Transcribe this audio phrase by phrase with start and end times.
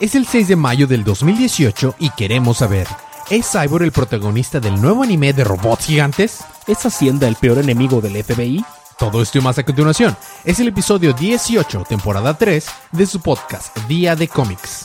[0.00, 2.86] Es el 6 de mayo del 2018 y queremos saber,
[3.28, 6.42] ¿es Cyborg el protagonista del nuevo anime de robots gigantes?
[6.66, 8.64] ¿Es Hacienda el peor enemigo del FBI?
[8.98, 10.16] Todo esto y más a continuación.
[10.42, 14.84] Es el episodio 18, temporada 3, de su podcast Día de Cómics.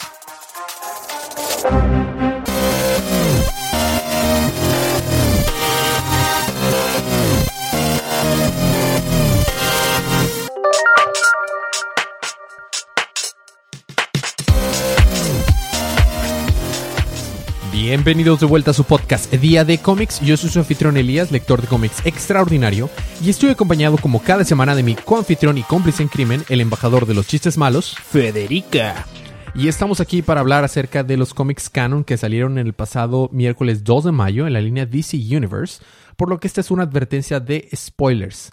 [17.88, 20.20] Bienvenidos de vuelta a su podcast Día de Cómics.
[20.22, 22.90] Yo soy su anfitrión Elías, lector de cómics extraordinario,
[23.24, 27.06] y estoy acompañado como cada semana de mi coanfitrión y cómplice en crimen, el embajador
[27.06, 29.06] de los chistes malos, Federica.
[29.54, 33.84] Y estamos aquí para hablar acerca de los cómics canon que salieron el pasado miércoles
[33.84, 35.84] 2 de mayo en la línea DC Universe,
[36.18, 38.52] por lo que esta es una advertencia de spoilers.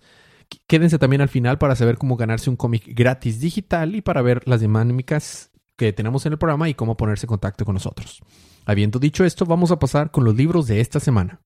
[0.51, 4.21] Qu- Quédense también al final para saber cómo ganarse un cómic gratis digital y para
[4.21, 8.21] ver las dinámicas que tenemos en el programa y cómo ponerse en contacto con nosotros.
[8.65, 11.41] Habiendo dicho esto, vamos a pasar con los libros de esta semana.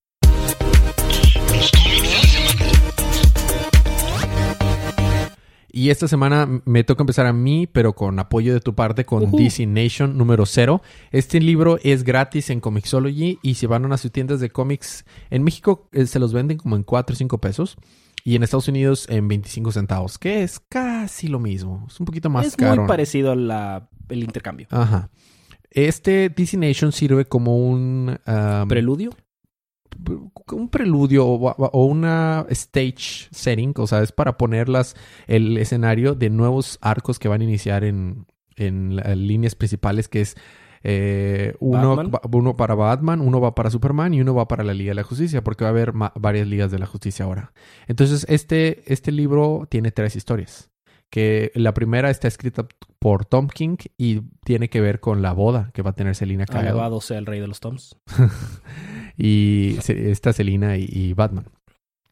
[5.69, 9.31] Y esta semana me toca empezar a mí, pero con apoyo de tu parte, con.
[9.31, 10.81] DC Nation número 0.
[11.11, 15.43] Este libro es gratis en Comixology y si van a sus tiendas de cómics en
[15.43, 17.77] México eh, se los venden como en 4 o 5 pesos
[18.25, 21.85] y en Estados Unidos en 25 centavos, que es casi lo mismo.
[21.89, 22.83] Es un poquito más es caro.
[22.83, 24.69] muy parecido al intercambio.
[24.71, 25.11] Ajá.
[25.77, 28.19] Este DC Nation sirve como un...
[28.27, 29.11] um, ¿Preludio?
[30.53, 34.95] un preludio o, o una stage setting, o sea, es para ponerlas
[35.27, 40.21] el escenario de nuevos arcos que van a iniciar en, en las líneas principales, que
[40.21, 40.37] es
[40.83, 42.21] eh, uno, Batman.
[42.33, 45.03] uno para Batman, uno va para Superman y uno va para la Liga de la
[45.03, 47.53] Justicia, porque va a haber varias ligas de la justicia ahora.
[47.87, 50.71] Entonces, este, este libro tiene tres historias.
[51.11, 52.67] Que la primera está escrita
[52.99, 56.47] por Tom King y tiene que ver con la boda que va a tener Selina
[56.47, 57.97] Kyle Alabado sea el rey de los Toms.
[59.17, 61.47] y esta Selina y, y Batman.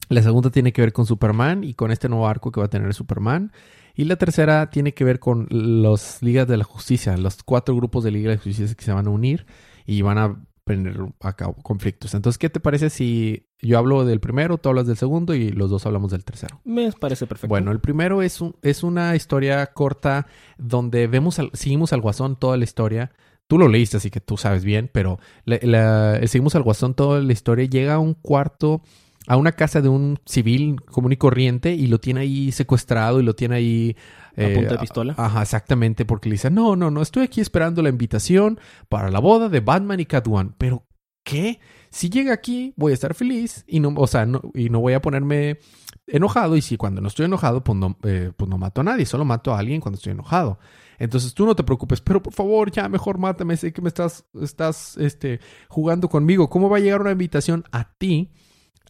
[0.09, 2.71] La segunda tiene que ver con Superman y con este nuevo arco que va a
[2.71, 3.53] tener Superman.
[3.95, 8.05] Y la tercera tiene que ver con los Ligas de la Justicia, los cuatro grupos
[8.05, 9.47] de Liga de la Justicia que se van a unir
[9.87, 12.15] y van a tener a cabo conflictos.
[12.15, 15.71] Entonces, ¿qué te parece si yo hablo del primero, tú hablas del segundo y los
[15.71, 16.61] dos hablamos del tercero?
[16.65, 17.49] Me parece perfecto.
[17.49, 20.27] Bueno, el primero es, un- es una historia corta
[20.59, 23.11] donde vemos al- seguimos al guasón toda la historia.
[23.47, 27.21] Tú lo leíste, así que tú sabes bien, pero la- la- seguimos al guasón toda
[27.21, 27.67] la historia.
[27.67, 28.83] Llega a un cuarto,
[29.27, 33.23] a una casa de un civil común y corriente y lo tiene ahí secuestrado y
[33.23, 33.97] lo tiene ahí...
[34.37, 35.15] ¿A punta de pistola?
[35.17, 38.59] Ajá, exactamente, porque le dice, no, no, no, estoy aquí esperando la invitación
[38.89, 40.55] para la boda de Batman y Catwoman.
[40.59, 40.83] Pero,
[41.25, 41.59] ¿qué?
[41.91, 44.93] Si llega aquí, voy a estar feliz y no, o sea, no, y no voy
[44.95, 45.59] a ponerme
[46.07, 49.07] enojado y si cuando no estoy enojado pues no, eh, pues no mato a nadie,
[49.07, 50.59] solo mato a alguien cuando estoy enojado.
[50.99, 54.25] Entonces tú no te preocupes, pero por favor ya mejor mátame, sé que me estás,
[54.41, 56.49] estás este, jugando conmigo.
[56.51, 58.31] ¿Cómo va a llegar una invitación a ti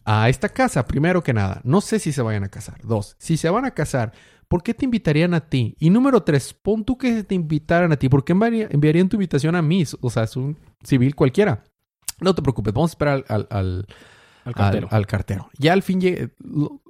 [0.03, 0.85] a esta casa?
[0.85, 2.79] Primero que nada, no sé si se vayan a casar.
[2.83, 4.13] Dos, si se van a casar,
[4.47, 5.75] ¿por qué te invitarían a ti?
[5.79, 9.15] Y número tres, pon tú que te invitaran a ti, ¿por qué enviaría- enviarían tu
[9.15, 9.83] invitación a mí?
[10.01, 11.63] O sea, es un civil cualquiera.
[12.21, 13.85] No te preocupes, vamos a esperar al- al- al,
[14.45, 14.87] al cartero.
[14.91, 15.49] al, al cartero.
[15.57, 15.99] Ya al fin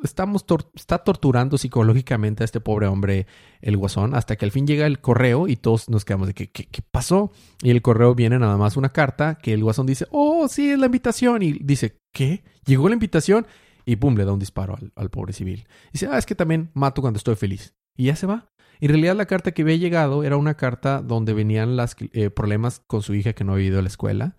[0.04, 3.28] estamos tor- está torturando psicológicamente a este pobre hombre
[3.62, 6.52] el guasón hasta que al fin llega el correo y todos nos quedamos de que
[6.52, 7.32] ¿qué, qué pasó?
[7.62, 10.80] Y el correo viene nada más una carta que el guasón dice, oh, sí, es
[10.80, 11.42] la invitación.
[11.42, 12.44] Y dice, ¿qué?
[12.66, 13.48] ¿Llegó la invitación?
[13.86, 15.68] Y pum, le da un disparo al, al pobre civil.
[15.94, 17.74] Dice, ah, es que también mato cuando estoy feliz.
[17.96, 18.50] Y ya se va.
[18.82, 21.96] En realidad la carta que había llegado era una carta donde venían los
[22.36, 24.36] problemas con su hija que no había ido a la escuela.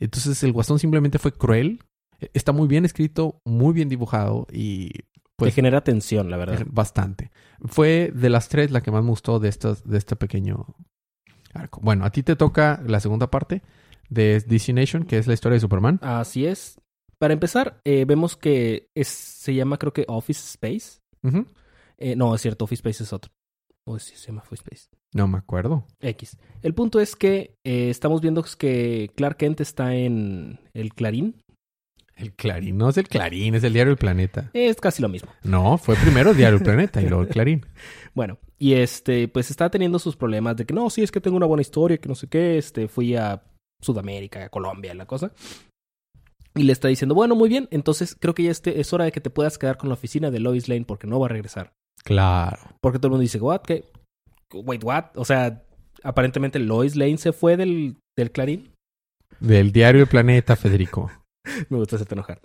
[0.00, 1.84] Entonces el guasón simplemente fue cruel.
[2.18, 4.90] Eh, Está muy bien escrito, muy bien dibujado y
[5.36, 6.66] pues Te genera tensión, la verdad.
[6.68, 7.30] bastante.
[7.64, 10.66] Fue de las tres la que más me gustó de, estos, de este pequeño
[11.54, 11.80] arco.
[11.82, 13.62] Bueno, a ti te toca la segunda parte
[14.10, 15.98] de DC Nation, que es la historia de Superman.
[16.02, 16.78] Así es.
[17.18, 21.00] Para empezar, eh, vemos que es, se llama creo que Office Space.
[21.98, 23.30] Eh, no, es cierto, Office Space es otro.
[23.86, 24.88] O sí, se llama Office Space.
[25.12, 25.86] No me acuerdo.
[26.00, 26.36] X.
[26.62, 31.42] El punto es que eh, estamos viendo que Clark Kent está en el Clarín.
[32.16, 34.50] El Clarín, no es el Clarín, es el diario El Planeta.
[34.52, 35.30] Es casi lo mismo.
[35.42, 37.66] No, fue primero el diario El Planeta y luego el Clarín.
[38.12, 41.36] Bueno, y este, pues está teniendo sus problemas de que no, sí, es que tengo
[41.36, 43.40] una buena historia, que no sé qué, este, fui a
[43.80, 45.32] Sudamérica, a Colombia, la cosa.
[46.56, 49.12] Y le está diciendo, bueno, muy bien, entonces creo que ya este, es hora de
[49.12, 51.72] que te puedas quedar con la oficina de Lois Lane porque no va a regresar.
[52.02, 52.58] Claro.
[52.80, 53.84] Porque todo el mundo dice, what, ¿qué?
[54.52, 55.06] Wait, what?
[55.16, 55.62] O sea,
[56.02, 58.72] aparentemente Lois Lane se fue del, del Clarín.
[59.38, 61.10] Del diario El Planeta, Federico.
[61.70, 62.40] Me gusta hacerte enojar.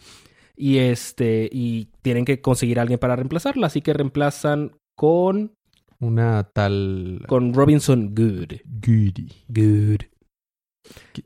[0.56, 5.54] Y este, y tienen que conseguir a alguien para reemplazarla, así que reemplazan con
[6.00, 7.24] Una tal...
[7.28, 8.54] Con Robinson Good.
[8.66, 9.32] Goody.
[9.50, 10.06] Good.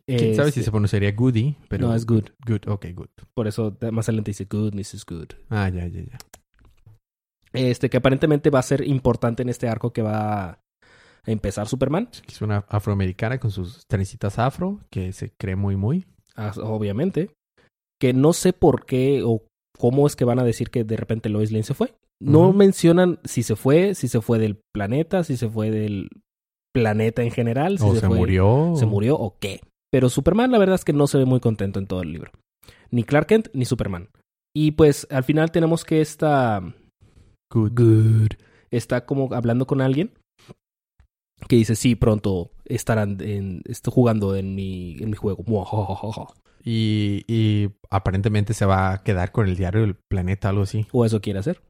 [0.07, 1.55] ¿Quién sabe si Este- se pronunciaría Goody?
[1.67, 2.29] Pero No, es Good.
[2.47, 3.09] Good, ok, good.
[3.35, 5.05] Por eso más adelante dice Good, Mrs.
[5.05, 5.33] Good.
[5.49, 6.17] Ah, ya, ya, ya.
[7.53, 10.59] Este, que aparentemente va a ser importante en este arco que va
[11.25, 12.10] empezar Superman.
[12.27, 16.06] Es una afroamericana con sus trencitas afro, que se cree muy, muy.
[16.36, 17.31] Ah, Obviamente.
[18.00, 19.44] Que no sé por qué o
[19.77, 21.94] cómo es que van a decir que de repente Lois Lane se fue.
[22.21, 26.10] No mencionan si se fue, si se fue del planeta, si se fue del
[26.74, 28.74] planeta en general, si o se, fue- murió.
[28.75, 29.62] se murió o qué.
[29.92, 32.31] Pero Superman la verdad es que no se ve muy contento en todo el libro.
[32.92, 34.10] Ni Clark Kent ni Superman.
[34.56, 36.62] Y pues al final tenemos que esta
[37.54, 37.71] Good.
[37.75, 38.30] Good
[38.71, 40.12] está como hablando con alguien
[41.47, 45.44] que dice, sí, pronto estarán en, estoy jugando en mi, en mi juego.
[46.63, 50.86] Y, y aparentemente se va a quedar con el diario del planeta, algo así.
[50.91, 51.62] O eso quiere hacer.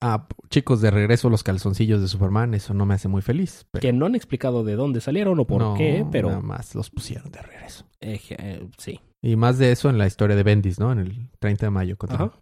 [0.00, 3.66] Ah, chicos, de regreso los calzoncillos de Superman, eso no me hace muy feliz.
[3.70, 6.74] Pero Que no han explicado de dónde salieron o por no, qué, pero Nada más
[6.74, 7.86] los pusieron de regreso.
[8.00, 9.00] eh, eh, sí.
[9.22, 10.92] Y más de eso en la historia de Bendis, ¿no?
[10.92, 11.96] En el 30 de mayo.
[12.08, 12.32] Ajá.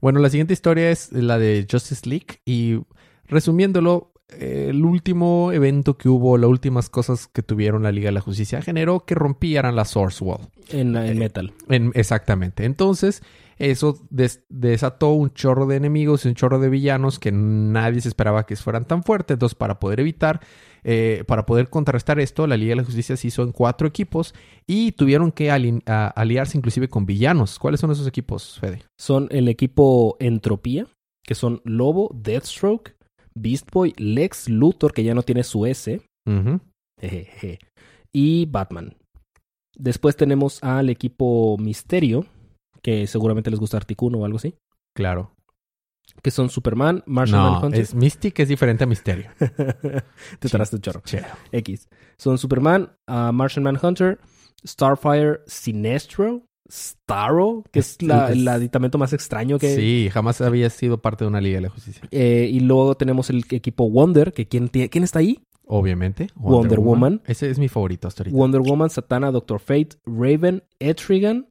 [0.00, 2.40] Bueno, la siguiente historia es la de Justice League.
[2.44, 2.78] Y
[3.24, 8.20] resumiéndolo, el último evento que hubo, las últimas cosas que tuvieron la Liga de la
[8.20, 10.48] Justicia generó que rompieran la Source Wall.
[10.68, 11.52] En, en Eh, Metal.
[11.68, 12.64] En- exactamente.
[12.64, 13.22] Entonces,
[13.58, 18.08] eso des- desató un chorro de enemigos y un chorro de villanos que nadie se
[18.08, 19.34] esperaba que fueran tan fuertes.
[19.34, 20.40] Entonces, para poder evitar,
[20.82, 24.34] eh, para poder contrarrestar esto, la Liga de la Justicia se hizo en cuatro equipos
[24.66, 27.58] y tuvieron que ali- a- aliarse inclusive con villanos.
[27.58, 28.82] ¿Cuáles son esos equipos, Fede?
[28.98, 30.86] Son el equipo Entropía,
[31.22, 32.94] que son Lobo, Deathstroke,
[33.40, 36.00] Beast Boy, Lex Luthor, que ya no tiene su S,
[37.00, 37.58] jejeje,
[38.12, 38.96] y Batman.
[39.76, 42.26] Después tenemos al equipo Misterio,
[42.82, 44.54] que seguramente les gusta Articuno o algo así,
[44.94, 45.32] Claro.
[46.22, 47.80] que son Superman, Martian No, Manhunter.
[47.80, 49.30] es Mystic es diferente a Misterio.
[50.40, 51.00] Te traste un chorro.
[51.04, 51.28] Chero.
[51.52, 51.88] X.
[52.18, 54.18] Son Superman, ah, Martian Manhunter,
[54.66, 59.74] Starfire, Sinestro, Starro, que es, la- el aditamento más extraño que...
[59.74, 62.02] Sí, jamás había sido parte de una Liga de la Justicia.
[62.10, 65.40] Eh, y luego tenemos el equipo Wonder, que ¿quién, tiene- ¿quién está ahí?
[65.66, 66.28] Obviamente.
[66.34, 67.22] Wonder Woman.
[67.26, 68.36] Ese es mi favorito hasta ahorita.
[68.36, 71.48] Wonder Woman, Satana, Doctor Fate, Raven, Etrigan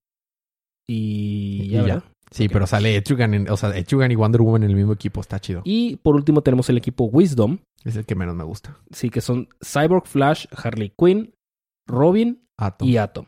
[0.88, 1.64] y...
[1.64, 2.04] Y ya.
[2.32, 5.20] Sí, pero sale Etrigan, en- o sea, Etrigan y Wonder Woman en el mismo equipo.
[5.22, 5.62] Está chido.
[5.66, 8.78] Y por último tenemos el equipo Wisdom, Es el que menos me gusta.
[8.92, 11.34] sí, que son Cyborg, Flash, Harley Quinn,
[11.88, 12.88] Robin Atom.
[12.88, 13.26] y Atom.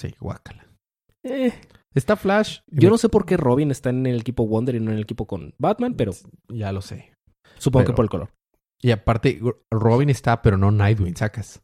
[0.00, 0.66] Sí, guácala.
[1.24, 1.52] Eh,
[1.94, 2.60] Está Flash.
[2.68, 5.02] yo no sé por qué Robin está en el equipo Wonder y no en el
[5.02, 6.12] equipo con Batman, pero
[6.48, 7.12] Ya lo sé.
[7.58, 8.30] supongo Pero- que por el color.
[8.82, 9.38] Y aparte,
[9.70, 11.60] Robin está, pero no Nightwing, sacas.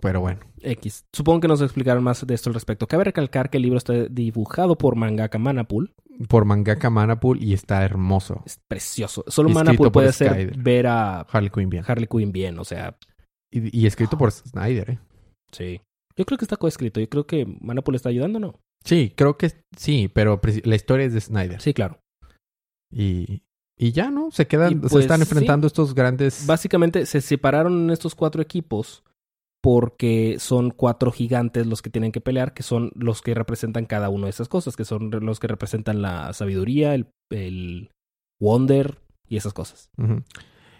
[0.00, 0.40] Pero bueno.
[0.62, 1.04] X.
[1.14, 2.86] Supongo que nos explicaron más de esto al respecto.
[2.86, 5.92] Cabe recalcar que el libro está dibujado por mangaka Manapool.
[6.28, 8.42] Por mangaka Manapool y está hermoso.
[8.46, 9.22] Es precioso.
[9.28, 11.84] Solo Manapool por puede hacer ver a Harley Quinn bien.
[11.86, 12.58] Harley Quinn bien.
[12.58, 12.96] O sea,
[13.52, 14.98] Y, y escrito por Snyder, ¿eh?
[15.52, 15.80] sí.
[16.16, 17.00] Yo creo que está coescrito.
[17.00, 18.60] Yo creo que Manapool está ayudando, ¿no?
[18.84, 21.60] Sí, creo que sí, pero la historia es de Snyder.
[21.60, 22.00] Sí, claro.
[22.90, 23.42] Y,
[23.78, 24.30] y ya, ¿no?
[24.30, 25.22] Se quedan, se pues, están sí.
[25.22, 26.46] enfrentando estos grandes.
[26.46, 29.02] Básicamente se separaron en estos cuatro equipos
[29.62, 34.10] porque son cuatro gigantes los que tienen que pelear, que son los que representan cada
[34.10, 37.90] una de esas cosas, que son los que representan la sabiduría, el, el
[38.38, 39.88] wonder y esas cosas.
[39.96, 40.22] Ujú.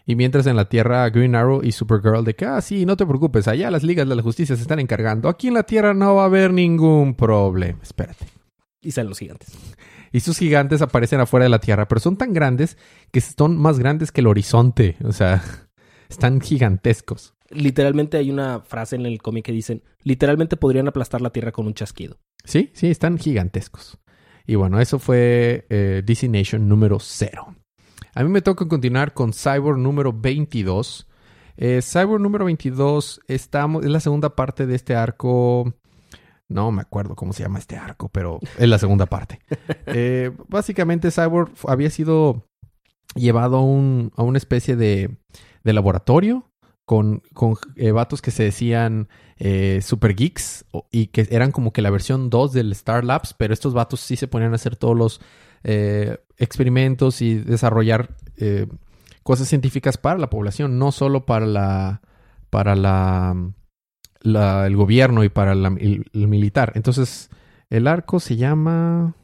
[0.06, 3.06] Y mientras en la Tierra Green Arrow y Supergirl de que, ah, sí, no te
[3.06, 5.28] preocupes, allá las ligas de la justicia se están encargando.
[5.28, 7.78] Aquí en la Tierra no va a haber ningún problema.
[7.82, 8.26] Espérate.
[8.82, 9.56] Y salen los gigantes.
[10.12, 12.76] Y sus gigantes aparecen afuera de la Tierra, pero son tan grandes
[13.10, 14.96] que son más grandes que el horizonte.
[15.04, 15.42] O sea,
[16.10, 17.34] están gigantescos.
[17.48, 21.66] Literalmente hay una frase en el cómic que dicen, literalmente podrían aplastar la tierra con
[21.66, 22.18] un chasquido.
[22.44, 23.98] Sí, sí, están gigantescos.
[24.46, 27.56] Y bueno, eso fue eh, DC Nation número 0.
[28.14, 31.08] A mí me toca continuar con Cyborg número 22.
[31.56, 35.74] Eh, Cyborg número 22 estamos, es la segunda parte de este arco.
[36.48, 39.40] No me acuerdo cómo se llama este arco, pero es la segunda parte.
[39.86, 42.46] Eh, básicamente Cyborg había sido
[43.14, 45.18] llevado a, un- a una especie de,
[45.62, 46.50] de laboratorio
[46.84, 51.82] con, con eh, vatos que se decían eh, super geeks y que eran como que
[51.82, 54.96] la versión 2 del Star Labs, pero estos vatos sí se ponían a hacer todos
[54.96, 55.20] los
[55.64, 58.66] eh, experimentos y desarrollar eh,
[59.22, 62.00] cosas científicas para la población, no solo para la
[62.50, 63.34] para la,
[64.20, 66.72] la- el gobierno y para la- el, el militar.
[66.76, 67.30] Entonces,
[67.70, 69.14] el arco se llama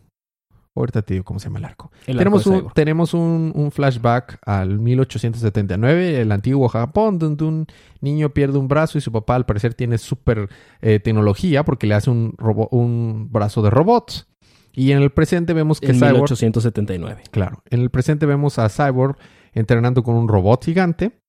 [0.77, 1.91] Ahorita te digo cómo se llama el arco.
[2.07, 7.67] El tenemos arco un, tenemos un, un flashback al 1879, el antiguo Japón, donde un
[8.01, 10.49] niño pierde un brazo y su papá al parecer tiene súper
[10.81, 14.27] eh, tecnología porque le hace un, robo- un brazo de robot.
[14.73, 16.15] Y en el presente vemos que En Cyborg...
[16.15, 17.23] 1879.
[17.31, 19.17] Claro, en el presente vemos a Cyborg
[19.53, 21.21] entrenando con un robot gigante.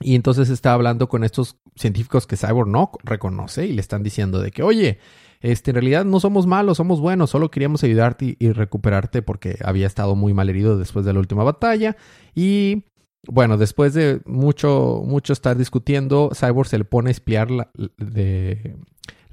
[0.00, 4.40] Y entonces está hablando con estos científicos que Cyborg no reconoce y le están diciendo
[4.40, 4.98] de que, oye,
[5.40, 9.86] este, en realidad no somos malos, somos buenos, solo queríamos ayudarte y, recuperarte porque había
[9.86, 11.96] estado muy mal herido después de la última batalla.
[12.34, 12.84] Y
[13.26, 17.48] bueno, después de mucho, mucho estar discutiendo, Cyborg se le pone a espiar
[17.96, 18.76] de,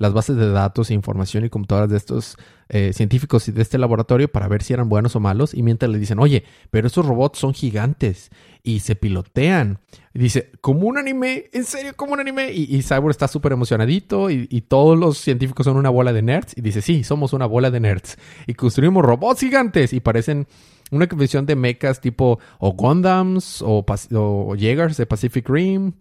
[0.03, 4.49] las bases de datos, información y computadoras de estos eh, científicos de este laboratorio para
[4.49, 5.53] ver si eran buenos o malos.
[5.53, 8.29] Y mientras le dicen, oye, pero estos robots son gigantes
[8.63, 9.79] y se pilotean.
[10.13, 12.51] Y dice, como un anime, en serio, como un anime.
[12.51, 16.57] Y, Cyborg está súper emocionadito y, y, todos los científicos son una bola de nerds.
[16.57, 18.17] Y dice, sí, somos una bola de nerds.
[18.45, 20.47] Y construimos robots gigantes y parecen
[20.91, 25.93] una convención de mechas tipo o Gundams o, o Jaegers de Pacific Rim.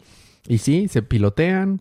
[0.48, 1.80] Y sí, se pilotean.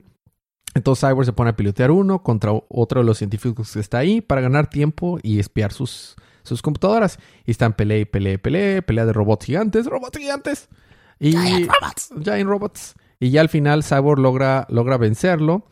[0.74, 4.22] Entonces Cyborg se pone a pilotear uno contra otro de los científicos que está ahí
[4.22, 7.20] para ganar tiempo y espiar sus, sus computadoras.
[7.46, 10.70] Y están pelea y pelea y pelea, pelea de robots gigantes, robots gigantes.
[11.20, 12.10] Y, Giant robots.
[12.24, 12.96] Giant robots.
[13.20, 15.68] Y ya al final Cyborg logra, logra vencerlo.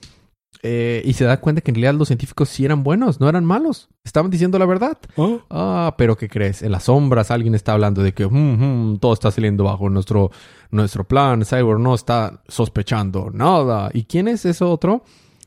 [0.61, 3.45] Eh, y se da cuenta que en realidad los científicos sí eran buenos, no eran
[3.45, 3.89] malos.
[4.03, 4.97] Estaban diciendo la verdad.
[5.15, 5.39] Oh.
[5.49, 6.61] Ah, pero ¿qué crees?
[6.61, 10.31] En las sombras alguien está hablando de que mm, mm, todo está saliendo bajo nuestro,
[10.71, 11.45] nuestro plan.
[11.45, 13.89] Cyborg no está sospechando nada.
[13.93, 15.03] ¿Y quién es ese otro?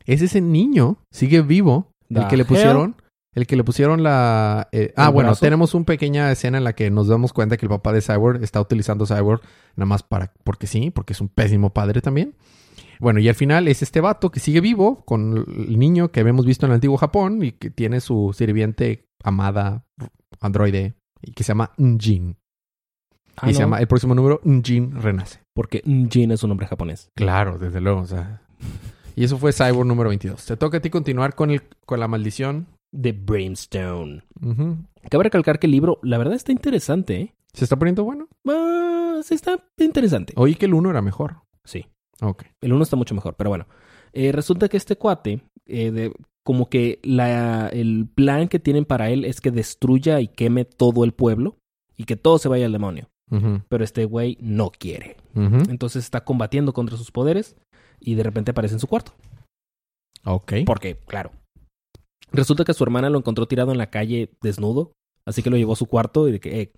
[0.06, 2.96] Es ese niño, sigue vivo, el que le pusieron.
[3.34, 4.68] El que le pusieron la...
[4.72, 7.70] Eh, ah, bueno, tenemos una pequeña escena en la que nos damos cuenta que el
[7.70, 9.40] papá de Cyborg está utilizando Cyborg
[9.74, 10.34] nada más para...
[10.44, 12.34] Porque sí, porque es un pésimo padre también.
[13.02, 16.46] Bueno, y al final es este vato que sigue vivo con el niño que habíamos
[16.46, 19.84] visto en el antiguo Japón y que tiene su sirviente amada
[20.40, 22.36] androide y que se llama Njin.
[23.36, 25.40] Ah, y se llama el próximo número Njin Renace.
[25.52, 27.10] Porque Njin es un nombre japonés.
[27.16, 28.02] Claro, desde luego.
[28.02, 28.40] O sea.
[29.16, 30.46] Y eso fue Cyborg número 22.
[30.46, 32.68] Te toca a ti continuar con, el, con la maldición.
[32.92, 34.22] De Brimstone.
[35.10, 37.20] Cabe recalcar que el libro, la verdad, está interesante.
[37.20, 37.34] ¿eh?
[37.52, 38.28] ¿Se está poniendo bueno?
[38.46, 40.34] Ah, sí, está interesante.
[40.36, 41.38] Oí que el uno era mejor.
[41.64, 41.86] Sí.
[42.60, 43.66] El uno está mucho mejor, pero bueno.
[44.12, 46.12] Eh, resulta que este cuate, eh,
[46.44, 51.04] como que la, el plan que tienen para él es que destruya y queme todo
[51.04, 51.56] el pueblo
[51.96, 53.08] y que todo se vaya al demonio.
[53.70, 55.16] Pero este güey no quiere.
[55.34, 57.56] Entonces está combatiendo contra sus poderes
[57.98, 59.12] y de repente aparece en su cuarto.
[60.26, 60.52] Ok.
[60.66, 61.30] Porque, claro.
[62.30, 64.92] Resulta que su hermana lo encontró tirado en la calle desnudo.
[65.24, 66.72] Así que lo llevó a su cuarto y de que, eh,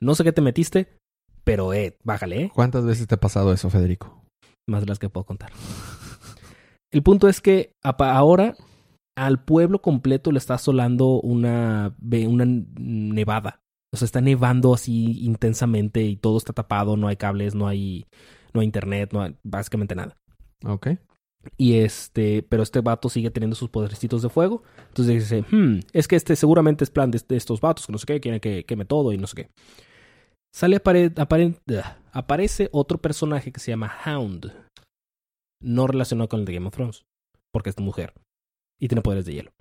[0.00, 0.88] no sé qué te metiste,
[1.44, 2.52] pero eh, bájale, eh.
[2.54, 4.22] ¿Cuántas veces te ha pasado eso, Federico?
[4.66, 5.52] Más de las que puedo contar.
[6.90, 8.54] El punto es que ahora
[9.16, 12.44] al pueblo completo le está asolando una, una
[12.78, 13.60] nevada.
[13.92, 18.06] O sea, está nevando así intensamente y todo está tapado, no hay cables, no hay,
[18.52, 20.16] no hay internet, no hay básicamente nada.
[20.64, 20.88] Ok.
[21.56, 24.62] Y este, pero este vato sigue teniendo sus podercitos de fuego.
[24.88, 28.06] Entonces dice, hmm, es que este seguramente es plan de, estos vatos, que no sé
[28.06, 29.50] qué, quieren que queme todo y no sé qué.
[30.54, 30.80] Sale
[32.12, 34.52] aparece otro personaje que se llama Hound.
[35.62, 37.04] No relacionado con el de Game of Thrones.
[37.52, 38.14] Porque es mujer.
[38.80, 39.52] Y tiene poderes de hielo.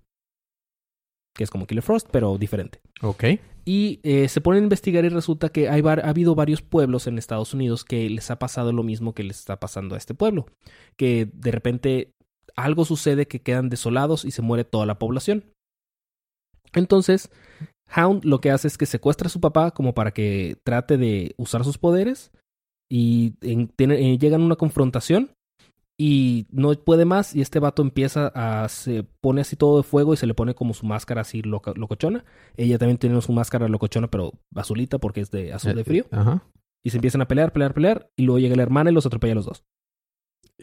[1.36, 2.80] Que es como Killer Frost, pero diferente.
[3.01, 3.25] Ok.
[3.65, 7.18] Y eh, se pone a investigar y resulta que hay ha habido varios pueblos en
[7.18, 10.46] Estados Unidos que les ha pasado lo mismo que les está pasando a este pueblo.
[10.98, 12.12] Que de repente
[12.56, 15.44] algo sucede que quedan desolados y se muere toda la población.
[16.74, 17.32] Entonces,
[17.96, 21.34] Hound lo que hace es que secuestra a su papá como para que trate de
[21.38, 22.32] usar sus poderes
[22.89, 25.32] y eh, llegan a una confrontación
[25.98, 30.13] y no puede más y este vato empieza a se pone así todo de fuego
[30.13, 32.25] y se le pone como su máscara así locochona.
[32.58, 36.06] Ella también tiene su máscara locochona pero azulita porque es de azul de eh, frío.
[36.12, 36.44] Ajá.
[36.84, 39.34] Y se empiezan a pelear, pelear, pelear y luego llega la hermana y los atropella
[39.34, 39.63] a los dos.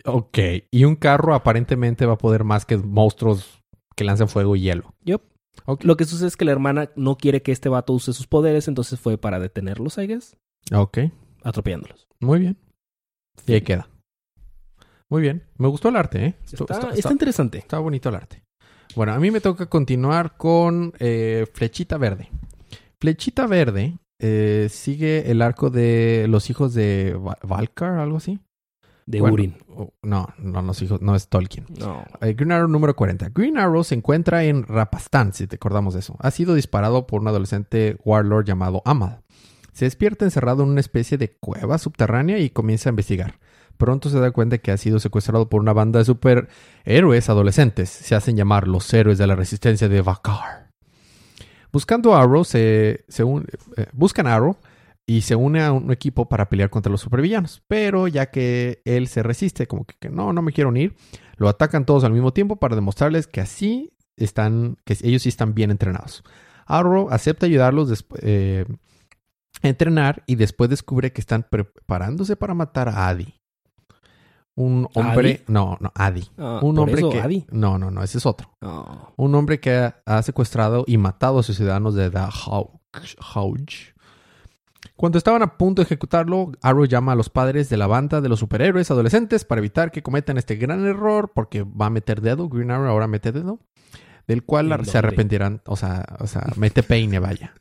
[0.05, 0.39] Ok,
[0.71, 3.63] y un carro aparentemente va a poder más que monstruos
[3.97, 4.95] que lanzan fuego y hielo.
[5.05, 5.32] Yep.
[5.83, 8.69] Lo que sucede es que la hermana no quiere que este vato use sus poderes,
[8.69, 10.37] entonces fue para detenerlos, I guess.
[10.73, 10.99] Ok.
[11.43, 12.09] Atropellándolos.
[12.21, 12.57] Muy bien.
[13.47, 13.89] Y ahí queda.
[15.09, 15.45] Muy bien.
[15.59, 16.35] Me gustó el arte, ¿eh?
[16.51, 17.59] Está, interesante.
[17.59, 18.43] Está bonito el arte.
[18.97, 22.29] Bueno, a mí me toca continuar con eh, Flechita Verde.
[23.01, 28.39] Flechita Verde eh, sigue el arco de los hijos de Valkar, algo así
[29.07, 29.57] de Urin.
[30.03, 31.67] No, no, no, no es Tolkien.
[31.79, 32.05] No.
[32.21, 33.31] Eh, Green Arrow número 40.
[33.31, 36.17] Green Arrow se encuentra en Rapastan, si te acordamos de eso.
[36.21, 39.19] Ha sido disparado por un adolescente warlord llamado Amad.
[39.73, 43.39] Se despierta encerrado en una especie de cueva subterránea y comienza a investigar.
[43.79, 47.89] Pronto se da cuenta que ha sido secuestrado por una banda de superhéroes adolescentes.
[47.89, 50.69] Se hacen llamar los héroes de la resistencia de Vakar.
[51.73, 54.57] Buscando Arrow, se, eh, buscan Arrow
[55.13, 57.63] y se une a un equipo para pelear contra los supervillanos.
[57.69, 60.97] Pero ya que él se resiste, como que, no, no me quiero unir,
[61.37, 65.53] lo atacan todos al mismo tiempo para demostrarles que así están, que ellos sí están
[65.53, 66.25] bien entrenados.
[66.65, 68.65] Arrow acepta ayudarlos eh,
[69.63, 73.35] entrenar y después descubre que están preparándose para matar a Adi.
[74.55, 76.31] Un hombre, no, no, Adi.
[76.39, 77.47] Ah, un ¿por hombre eso, que Adi?
[77.51, 78.51] no, no, no, ese es otro.
[78.63, 79.13] Oh.
[79.17, 82.19] Un hombre que ha, ha secuestrado y matado a sus ciudadanos de The
[83.35, 83.92] Hauge.
[84.97, 88.29] Cuando estaban a punto de ejecutarlo, Arrow llama a los padres de la banda de
[88.29, 92.49] los superhéroes adolescentes para evitar que cometan este gran error, porque va a meter dedo.
[92.49, 93.59] Green Arrow ahora mete dedo,
[94.29, 95.63] del cual ¿En se arrepentirán.
[95.67, 97.55] O sea, o sea, mete peine, vaya.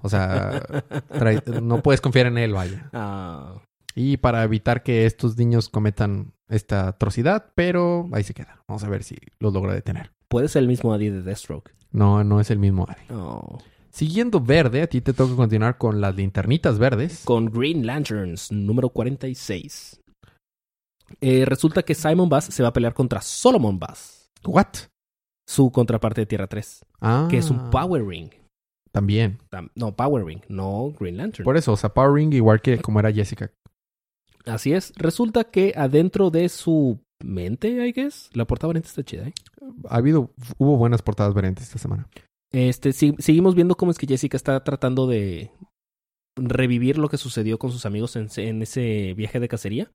[0.00, 0.62] O sea,
[1.08, 2.88] trae- no puedes confiar en él, vaya.
[2.92, 3.54] Ah.
[3.94, 8.62] Y para evitar que estos niños cometan esta atrocidad, pero ahí se queda.
[8.68, 10.12] Vamos a ver si los logra detener.
[10.28, 11.72] Puede ser el mismo Adi de Deathstroke.
[11.90, 13.02] No, no es el mismo Adi.
[13.12, 13.58] Oh.
[13.90, 17.22] Siguiendo verde, a ti te toca continuar con las linternitas verdes.
[17.24, 20.00] Con Green Lanterns, número 46.
[21.20, 24.66] Eh, resulta que Simon Bass se va a pelear contra Solomon Bass, ¿What?
[25.48, 28.30] su contraparte de Tierra 3, Ah, que es un Power Ring.
[28.92, 29.38] También.
[29.50, 31.44] Tam- No, Power Ring, no Green Lantern.
[31.44, 33.50] Por eso, o sea, Power Ring igual que como era Jessica.
[34.44, 34.92] Así es.
[34.96, 39.32] Resulta que adentro de su mente, I guess, la portada variante está chida, ¿eh?
[39.88, 42.06] Ha habido, hubo buenas portadas variantes esta semana.
[42.52, 45.50] Este, sí- seguimos viendo cómo es que Jessica está tratando de
[46.36, 49.90] revivir lo que sucedió con sus amigos en, ese viaje de cacería.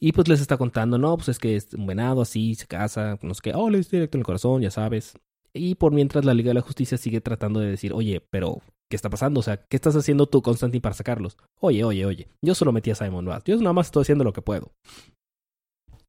[0.00, 3.18] Y pues les está contando, no, pues es que es un venado así, se casa,
[3.22, 5.14] no sé qué, oh, le es directo en el corazón, ya sabes.
[5.54, 8.60] Y por mientras la Liga de la Justicia sigue tratando de decir, oye, pero,
[8.90, 9.40] ¿qué está pasando?
[9.40, 11.36] O sea, ¿qué estás haciendo tú, Constantine, para sacarlos?
[11.60, 14.32] Oye, oye, oye, yo solo metí a Simon Bass, yo nada más estoy haciendo lo
[14.32, 14.72] que puedo.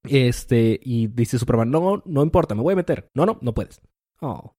[0.04, 3.08] Este, y dice Superman, no, no importa, me voy a meter.
[3.16, 3.82] No, no, no puedes.
[4.22, 4.52] Oh.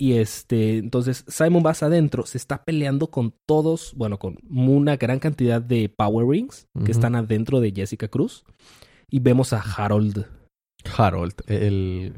[0.00, 5.18] Y este, entonces Simon Bass adentro se está peleando con todos, bueno, con una gran
[5.18, 8.44] cantidad de Power Rings que están adentro de Jessica Cruz.
[9.10, 10.24] Y vemos a Harold,
[10.96, 12.14] Harold, el...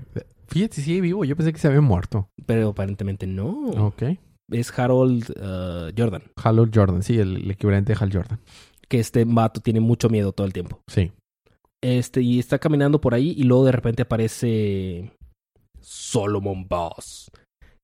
[0.47, 1.25] Fíjate, sigue vivo.
[1.25, 2.29] Yo pensé que se había muerto.
[2.47, 3.71] pero aparentemente no.
[3.71, 4.03] Ok.
[4.51, 8.39] Es Harold uh, Jordan, Harold Jordan, sí, el, el equivalente de Hal Jordan.
[8.89, 10.83] que este vato tiene mucho miedo todo el tiempo.
[10.87, 11.11] Sí.
[11.81, 15.11] Este, y está caminando por ahí y luego de repente aparece
[15.81, 17.31] Solomon Bass,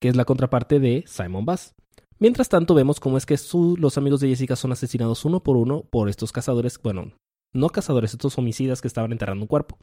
[0.00, 1.74] que es la contraparte de Simon Bass.
[2.20, 5.56] Mientras tanto, vemos cómo es que su- los amigos de Jessica son asesinados uno por
[5.56, 7.12] uno por estos cazadores, bueno,
[7.54, 9.78] no cazadores, estos homicidas que estaban enterrando un cuerpo.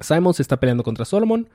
[0.00, 1.48] Simon se está peleando contra Solomon,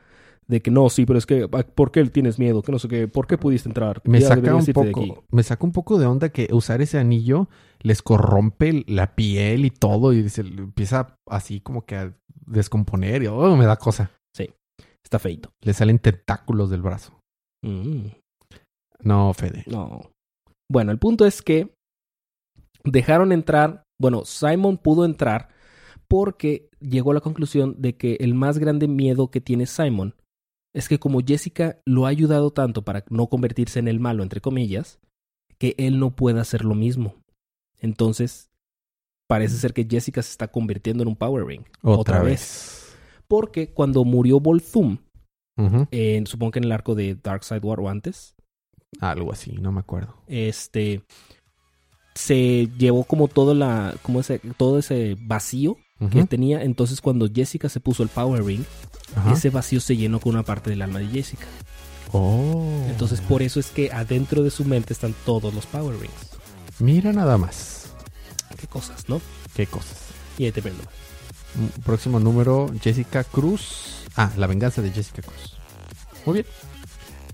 [0.48, 2.62] de que no, sí, pero es que, ah, ¿por qué tienes miedo?
[2.62, 4.02] Que no sé qué, ¿por qué pudiste entrar?
[4.06, 5.08] Me Ya saca un irte de aquí".
[5.08, 7.50] poco, me saca un poco de onda que usar ese anillo
[7.82, 12.14] les corrompe la piel y todo y se empieza así como que a
[12.46, 14.12] descomponer y oh, me da cosa.
[15.06, 15.52] Está feito.
[15.62, 17.14] Le salen tentáculos del brazo.
[17.64, 18.08] Mm.
[19.02, 19.64] No, Fede.
[19.68, 20.10] No.
[20.70, 21.76] Bueno, el punto es que
[22.84, 25.50] dejaron entrar, bueno, Simon pudo entrar
[26.08, 30.16] porque llegó a la conclusión de que el más grande miedo que tiene Simon
[30.74, 34.42] es que como Jessica lo ha ayudado tanto para no convertirse en el malo, entre
[34.42, 35.00] comillas,
[35.60, 37.16] que él no pueda hacer lo mismo.
[37.80, 38.50] Entonces,
[39.30, 41.64] parece ser que Jessica se está convirtiendo en un Power Ring.
[41.82, 42.85] Otra, vez.
[43.28, 44.40] Porque cuando murió
[45.92, 48.36] en, supongo que en el arco de Darkseid War o antes,
[49.00, 50.16] Algo así, no me acuerdo.
[50.28, 51.02] este
[52.14, 55.78] se llevó como todo la como ese todo ese vacío
[56.12, 58.64] que tenía entonces cuando Jessica se puso el Power Ring
[59.32, 61.46] ese vacío se llenó con una parte del alma de Jessica
[62.14, 62.86] Oh.
[62.88, 66.14] entonces por eso es que adentro de su mente están todos los Power Rings
[66.80, 67.94] Mira nada más.
[68.58, 69.20] qué cosas no
[69.54, 69.98] Qué cosas.
[70.38, 70.84] y ahí te Mm,
[71.86, 74.06] Próximo número, Jessica Cruz.
[74.16, 75.58] Ah, La venganza de Jessica Cruz.
[76.26, 76.46] Muy bien.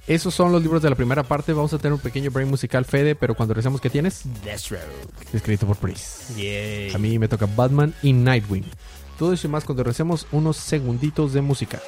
[0.07, 1.53] Esos son los libros de la primera parte.
[1.53, 4.23] Vamos a tener un pequeño break musical, Fede, pero cuando regresemos, ¿qué tienes?
[4.43, 4.81] Deathstroke
[5.31, 5.77] Escrito por.
[6.35, 6.91] Yay.
[6.93, 8.65] A mí me toca Batman y Nightwing.
[9.17, 11.79] Todo eso y más cuando regresemos unos segunditos de música.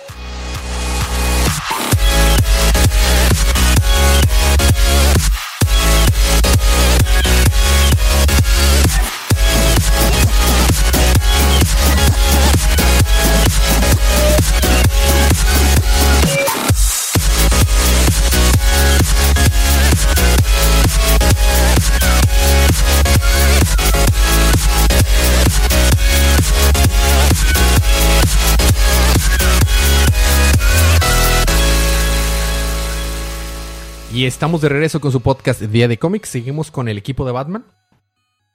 [34.23, 36.29] Y estamos de regreso con su podcast Día de Cómics.
[36.29, 37.65] Seguimos con el equipo de Batman.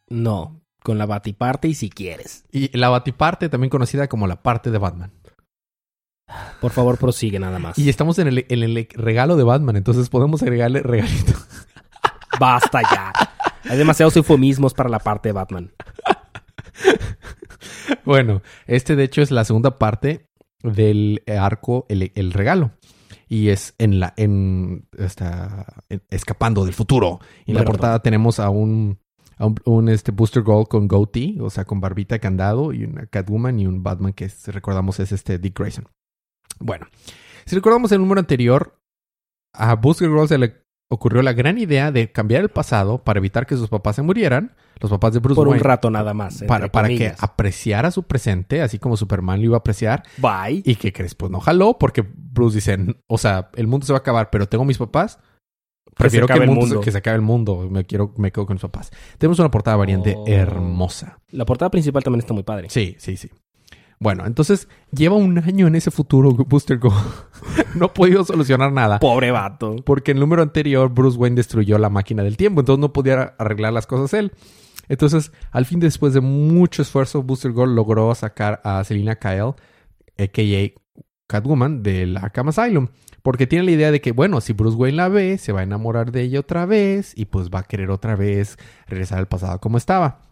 [0.09, 4.71] no con la batiparte y si quieres Y la Batiparte, también conocida como la parte
[4.71, 5.13] de Batman.
[6.63, 10.09] por favor prosigue nada más Y estamos en el, en el regalo de Batman, entonces
[10.09, 11.35] podemos agregarle regalito.
[12.41, 13.13] basta ya
[13.65, 15.71] hay demasiados eufemismos para la parte de Batman
[18.07, 20.31] Bueno, este de hecho es la segunda parte
[20.63, 22.71] del arco El, el Regalo.
[23.29, 25.67] Y es en la en está
[26.11, 27.21] escapando del futuro.
[27.47, 28.99] Y en la portada tenemos a un
[29.37, 33.07] a un, un, este Booster Gold con goatee, o sea, con barbita candado y una
[33.07, 35.87] Catwoman y un Batman que es- recordamos es este Dick Grayson.
[36.59, 36.87] Bueno,
[37.47, 38.81] si recordamos el número anterior,
[39.55, 40.57] a Booster Gold se le
[40.91, 44.55] ocurrió la gran idea de cambiar el pasado para evitar que sus papás se murieran,
[44.81, 46.43] los papás de Bruce Por un rato nada más.
[46.47, 50.63] para, para que apreciara su presente, así como Superman lo iba a apreciar, Bye.
[50.65, 53.99] y que crees, pues no jaló, porque Bruce dice, o sea, el mundo se va
[53.99, 55.19] a acabar, pero tengo mis papás.
[55.97, 56.85] Prefiero que, acabe el el mundo, se- mundo.
[56.85, 57.69] que se acabe el mundo.
[57.71, 58.93] Me quiero, me quedo con mis papás.
[59.19, 60.25] Tenemos una portada variante Oh.
[60.29, 61.19] hermosa.
[61.31, 62.69] La portada principal también está muy padre.
[62.71, 63.29] Sí, sí, sí.
[64.01, 66.95] Bueno, entonces lleva un año en ese futuro Booster Gold.
[67.75, 69.01] no ha podido solucionar nada.
[69.01, 69.77] Pobre vato.
[69.85, 73.35] Porque en el número anterior Bruce Wayne destruyó la máquina del tiempo, entonces no podía
[73.39, 74.33] arreglar las cosas él.
[74.89, 79.55] Entonces, al fin, después de mucho esfuerzo, Booster Gold logró sacar a Selina Kyle,
[80.19, 81.03] a.k.a.
[81.27, 82.89] Catwoman, del Arkham Asylum.
[83.23, 85.65] Porque tiene la idea de que, bueno, si Bruce Wayne la ve, se va a
[85.65, 88.57] enamorar de ella otra vez y pues va a querer otra vez
[88.87, 90.28] regresar al pasado como estaba.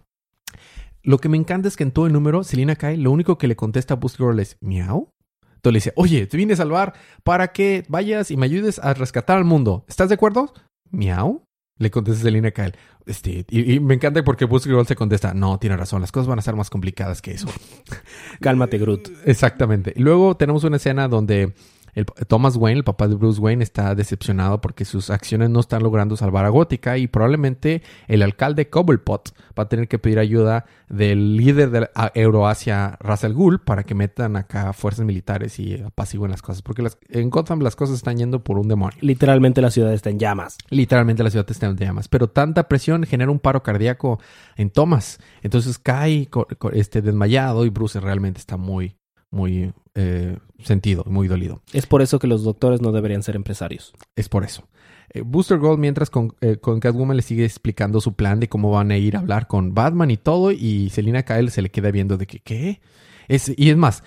[1.07, 3.47] Lo que me encanta es que en todo el número, Selina Kyle, lo único que
[3.47, 5.12] le contesta a Booster Gold es miau.
[5.55, 8.92] Entonces le dice, oye, te vine a salvar para que vayas y me ayudes a
[8.92, 9.85] rescatar al mundo.
[9.87, 10.53] ¿Estás de acuerdo?
[10.90, 11.45] Miau.
[11.79, 12.75] Le contesta Selina Kyle.
[13.07, 16.27] Este, y, y me encanta porque Booster Gold se contesta, no, tiene razón, las cosas
[16.27, 17.47] van a ser más complicadas que eso.
[18.40, 19.09] Cálmate, Groot.
[19.27, 19.95] Exactamente.
[19.97, 21.55] Luego tenemos una escena donde
[21.96, 25.82] el, Thomas Wayne, el papá de Bruce Wayne, está decepcionado porque sus acciones no están
[25.82, 30.66] logrando salvar a Gótica y probablemente el alcalde Cobblepot va a tener que pedir ayuda
[30.88, 36.42] del líder de Euroasia, Russell Gould, para que metan acá fuerzas militares y apaciguen las
[36.42, 36.62] cosas.
[36.62, 38.96] Porque las- en Gotham las cosas están yendo por un demonio.
[39.00, 40.59] Literalmente la ciudad está en llamas.
[40.70, 42.09] Literalmente la ciudad está en llamas.
[42.09, 44.20] Pero tanta presión genera un paro cardíaco
[44.56, 45.18] en Thomas.
[45.42, 46.28] Entonces cae
[46.72, 48.96] este, desmayado y Bruce realmente está muy,
[49.31, 51.62] muy eh, sentido, muy dolido.
[51.73, 53.95] Es por eso que los doctores no deberían ser empresarios.
[54.15, 54.69] Es por eso.
[55.11, 58.71] Eh, Booster Gold, mientras con, eh, con Catwoman le sigue explicando su plan de cómo
[58.71, 61.91] van a ir a hablar con Batman y todo, y Selina Kyle se le queda
[61.91, 62.81] viendo de que, ¿qué?
[63.29, 64.03] Es, y es más,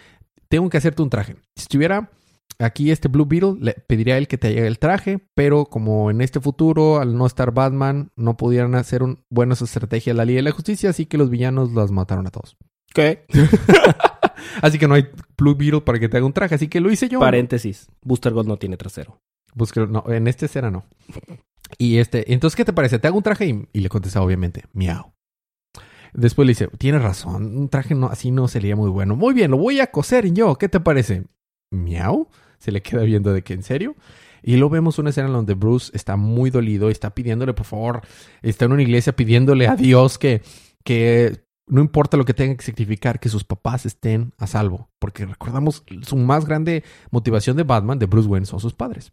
[0.47, 1.35] tengo que hacerte un traje.
[1.55, 2.11] Si estuviera
[2.59, 6.11] aquí este Blue Beetle, le pediría a él que te haga el traje, pero como
[6.11, 10.37] en este futuro, al no estar Batman, no pudieran hacer un, buenas estrategias la Liga
[10.37, 12.57] de la Justicia, así que los villanos los mataron a todos.
[12.93, 13.25] ¿Qué?
[14.61, 16.91] Así que no hay Blue Beetle para que te haga un traje, así que lo
[16.91, 17.19] hice yo.
[17.19, 17.87] Paréntesis.
[18.01, 19.21] Booster Gold no tiene trasero.
[19.53, 19.87] Búsquelo.
[19.87, 20.85] No, en este escena no.
[21.77, 22.99] Y este, entonces, ¿qué te parece?
[22.99, 25.13] Te hago un traje y, y le contesta, obviamente, miau.
[26.13, 29.15] Después le dice, tienes razón, un traje no, así no sería muy bueno.
[29.15, 30.55] Muy bien, lo voy a coser yo.
[30.55, 31.25] ¿Qué te parece?
[31.71, 32.29] Miau.
[32.57, 33.95] Se le queda viendo de que, ¿en serio?
[34.41, 37.65] Y luego vemos una escena en donde Bruce está muy dolido y está pidiéndole, por
[37.65, 38.01] favor,
[38.41, 40.41] está en una iglesia pidiéndole a Dios que,
[40.83, 44.89] que no importa lo que tenga que significar, que sus papás estén a salvo.
[44.99, 49.11] Porque recordamos, su más grande motivación de Batman, de Bruce Wayne, son sus padres.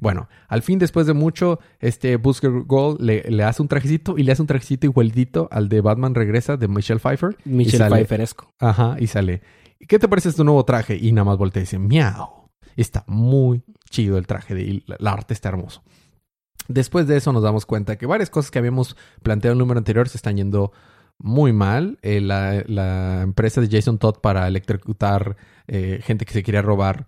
[0.00, 4.22] Bueno, al fin, después de mucho, este Booster Gold le, le hace un trajecito y
[4.24, 7.36] le hace un trajecito igualdito al de Batman Regresa de Michelle Pfeiffer.
[7.44, 8.50] Michelle Pfeifferesco.
[8.60, 9.42] Ajá, y sale.
[9.78, 10.96] ¿Y qué te parece este nuevo traje?
[11.00, 12.50] Y nada más voltea y dice, miau.
[12.76, 15.82] Está muy chido el traje de, y la- el arte está hermoso.
[16.66, 19.78] Después de eso nos damos cuenta que varias cosas que habíamos planteado en el número
[19.78, 20.72] anterior se están yendo
[21.18, 21.98] muy mal.
[22.02, 27.06] Eh, la, la empresa de Jason Todd para electrocutar eh, gente que se quería robar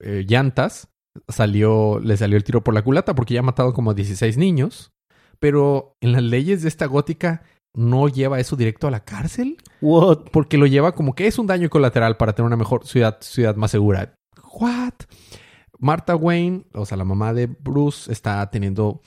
[0.00, 0.88] eh, llantas
[1.28, 4.36] salió, le salió el tiro por la culata porque ya ha matado como a 16
[4.36, 4.92] niños.
[5.38, 7.42] Pero en las leyes de esta gótica
[7.74, 10.30] no lleva eso directo a la cárcel What?
[10.32, 13.54] porque lo lleva como que es un daño colateral para tener una mejor ciudad, ciudad
[13.56, 14.14] más segura.
[14.58, 14.94] What?
[15.78, 19.02] Martha Wayne, o sea, la mamá de Bruce, está teniendo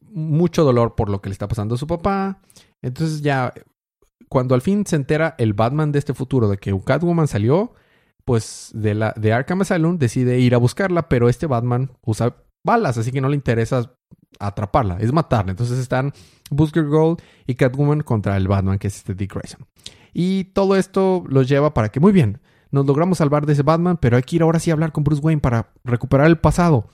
[0.00, 2.40] mucho dolor por lo que le está pasando a su papá.
[2.80, 3.52] Entonces ya,
[4.28, 7.72] cuando al fin se entera el Batman de este futuro de que Catwoman salió,
[8.24, 12.96] pues de, la, de Arkham Asylum decide ir a buscarla, pero este Batman usa balas,
[12.96, 13.94] así que no le interesa
[14.38, 15.52] atraparla, es matarla.
[15.52, 16.12] Entonces están
[16.50, 19.66] Booster Gold y Catwoman contra el Batman, que es este Dick Grayson.
[20.12, 23.98] Y todo esto los lleva para que, muy bien, nos logramos salvar de ese Batman,
[23.98, 26.88] pero hay que ir ahora sí a hablar con Bruce Wayne para recuperar el pasado.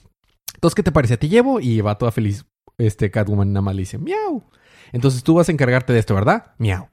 [0.55, 1.17] Entonces, ¿qué te parece?
[1.17, 2.45] Te llevo y va toda feliz.
[2.77, 4.43] Este Catwoman nada más le dice, miau.
[4.93, 6.55] Entonces tú vas a encargarte de esto, ¿verdad?
[6.59, 6.89] Miau.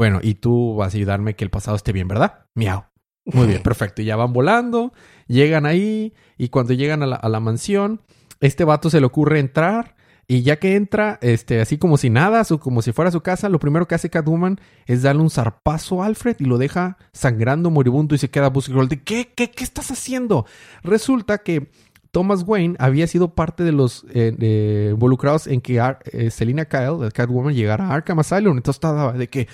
[0.00, 2.46] Bueno, y tú vas a ayudarme que el pasado esté bien, ¿verdad?
[2.54, 2.84] Miau.
[3.26, 4.00] Muy bien, perfecto.
[4.00, 4.94] Y ya van volando,
[5.26, 8.00] llegan ahí, y cuando llegan a la, a la mansión,
[8.40, 9.96] este vato se le ocurre entrar.
[10.26, 13.50] Y ya que entra, este, así como si nada, su- como si fuera su casa,
[13.50, 17.68] lo primero que hace Catwoman es darle un zarpazo a Alfred y lo deja sangrando
[17.70, 20.46] moribundo y se queda de, ¿Qué, qué, qué estás haciendo?
[20.82, 21.70] Resulta que
[22.12, 26.64] Thomas Wayne había sido parte de los eh, eh, involucrados en que Ar- eh, Selina
[26.64, 28.56] Kyle, de Catwoman, llegara a Arkham Asylum.
[28.56, 29.46] Entonces estaba de que,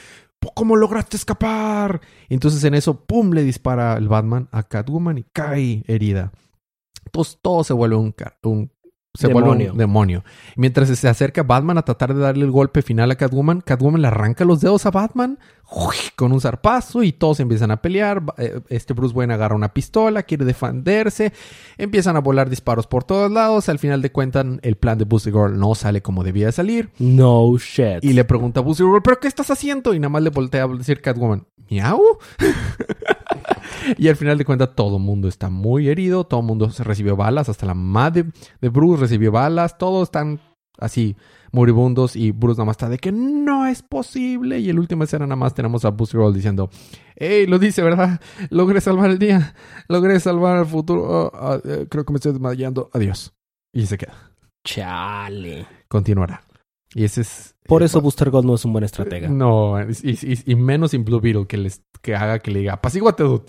[0.55, 2.01] ¿cómo lograste escapar?
[2.29, 3.33] Entonces en eso, ¡pum!
[3.33, 6.33] le dispara el Batman a Catwoman y cae herida.
[7.05, 8.71] Entonces todo se vuelve un
[9.17, 9.49] se Demonio.
[9.49, 10.25] vuelve un demonio.
[10.57, 14.09] Mientras se acerca Batman a tratar de darle el golpe final a Catwoman, Catwoman le
[14.09, 15.39] arranca los dedos a Batman
[16.15, 18.23] con un zarpazo y todos empiezan a pelear.
[18.39, 21.33] Eh, Este Bruce Wayne agarra una pistola, quiere defenderse,
[21.77, 23.69] empiezan a volar disparos por todos lados.
[23.69, 26.91] Al final de cuentas, el plan de Busy Girl no sale como debía de salir.
[26.99, 28.03] No shit.
[28.03, 29.93] Y le pregunta a Busy Girl, ¿pero qué estás haciendo?
[29.95, 32.01] Y nada más le voltea a decir Catwoman, ¿miau?
[33.99, 36.85] y al final de cuentas todo el mundo está muy herido, todo el mundo se
[36.85, 38.27] recibió balas, hasta la madre
[38.61, 40.41] de Bruce recibió balas, todos están
[40.79, 41.17] así
[41.53, 44.59] moribundos y Bruce nada más está de que no es posible.
[44.59, 46.69] Y en la última escena nada más tenemos a Busy Girl diciendo,
[47.17, 48.21] hey, lo dice, ¿verdad?
[48.51, 49.55] Logré salvar el día,
[49.89, 53.33] logré salvar el futuro, Oh, ah, eh, creo que me estoy desmayando, adiós.
[53.73, 54.33] Y se queda,
[54.65, 55.67] Chale.
[55.89, 56.43] continuará.
[56.95, 57.55] Y ese es...
[57.65, 59.29] Por eh, eso Booster Gold no es un buen estratega.
[59.29, 62.75] no, y, y- y menos en Blue Beetle que, les, que haga que le diga,
[62.75, 63.45] apacíguate, dude.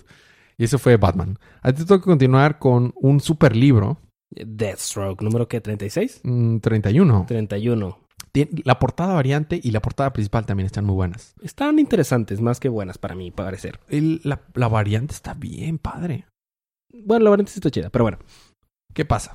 [0.56, 1.38] Y eso fue Batman.
[1.62, 3.98] A ti te toca continuar con un super libro,
[4.30, 6.20] Deathstroke, número que 36?
[6.24, 7.24] mm, 31.
[7.28, 7.98] 31.
[8.32, 11.34] Tien- La portada variante y la portada principal también están muy buenas.
[11.40, 13.78] Están interesantes, más que buenas para mí, parecer.
[13.88, 16.26] El- la, la variante está bien padre.
[16.92, 18.18] Bueno, la variante sí está chida, pero bueno.
[18.92, 19.32] ¿Qué pasa?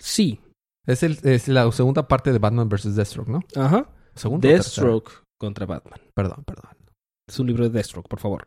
[0.00, 0.40] Sí.
[0.86, 2.96] Es, el, es la segunda parte de Batman vs.
[2.96, 3.40] Deathstroke, ¿no?
[3.56, 3.88] Ajá.
[4.14, 4.48] Segunda?
[4.48, 6.00] Deathstroke contra Batman.
[6.14, 6.70] Perdón, perdón.
[7.28, 8.44] Es un libro de Deathstroke, por favor.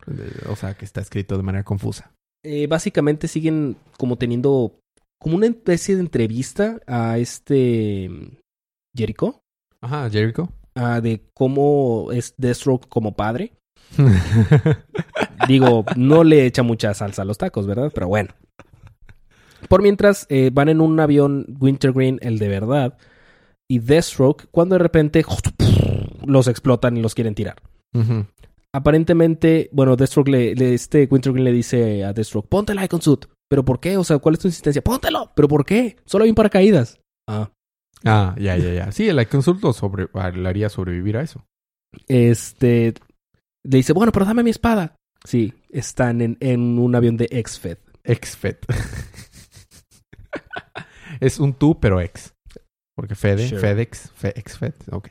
[0.50, 2.12] O sea, que está escrito de manera confusa.
[2.43, 4.78] Eh, básicamente siguen como teniendo
[5.19, 8.38] como una especie de entrevista a este mm,
[8.98, 9.41] Jericho.
[9.82, 10.50] Ajá, Jericho.
[10.76, 13.54] ah, de cómo es Deathstroke como padre.
[15.48, 17.91] Digo, no le echa mucha salsa a los tacos, ¿verdad?
[17.93, 18.34] Pero bueno.
[19.69, 22.97] Por mientras, eh, van en un avión Wintergreen, el de verdad,
[23.69, 25.23] y Deathstroke, cuando de repente
[26.26, 27.56] los explotan y los quieren tirar.
[28.76, 33.26] Aparentemente, bueno, Deathstroke le, le- este Wintergreen le dice a Deathstroke, ponte el Icon Suit.
[33.49, 33.97] ¿Pero por qué?
[33.97, 34.82] O sea, ¿cuál es tu insistencia?
[34.84, 35.32] ¡Póntelo!
[35.36, 35.97] ¿Pero por qué?
[36.06, 36.99] Solo hay un paracaídas.
[37.30, 37.52] Ah.
[38.04, 38.91] Ah, ya, ya, ya.
[38.91, 41.45] Sí, el consulto sobre, ah, le haría sobrevivir a eso.
[42.08, 42.95] Este.
[43.63, 44.95] Le dice, bueno, pero dame mi espada.
[45.23, 47.78] Sí, están en, en un avión de ex-Fed.
[48.04, 48.58] Ex-Fed.
[51.19, 52.34] es un tú, pero ex.
[52.96, 53.60] Porque Fede, Sure.
[53.62, 54.74] FedEx, Fe, ex-Fed.
[54.91, 55.10] Ok.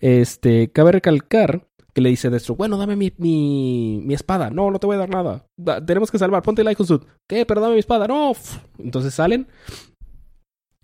[0.00, 4.50] Este, cabe recalcar que le dice Destro, bueno, dame mi, mi, mi espada.
[4.50, 5.46] No, no te voy a dar nada.
[5.58, 7.02] Da- tenemos que salvar, ponte el Icon Suit.
[7.28, 7.46] ¿Qué?
[7.46, 8.06] Pero dame mi espada.
[8.08, 8.32] No.
[8.78, 9.46] Entonces salen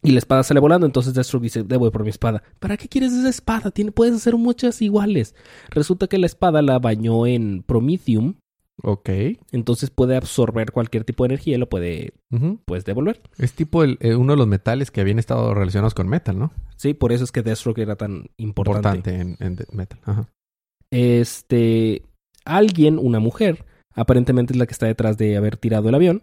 [0.03, 0.87] y la espada sale volando.
[0.87, 2.43] Entonces Destro dice, debo ir por mi espada.
[2.59, 3.71] ¿Para qué quieres esa espada?
[3.71, 5.35] Tiene, puedes hacer muchas iguales.
[5.71, 8.35] Resulta que la espada la bañó en Promethium.
[8.83, 9.09] Ok.
[9.53, 12.12] Entonces puede absorber cualquier tipo de energía y lo puede,
[12.64, 13.21] pues, devolver.
[13.38, 16.53] Es tipo el- eh, uno de los metales que habían estado relacionados con metal, ¿no?
[16.77, 18.88] Sí, por eso es que Deathstroke era tan importante.
[19.11, 19.99] Importante en, en metal.
[20.05, 20.29] Ajá.
[20.93, 22.03] Este,
[22.45, 23.64] alguien, una mujer,
[23.95, 26.23] aparentemente es la que está detrás de haber tirado el avión.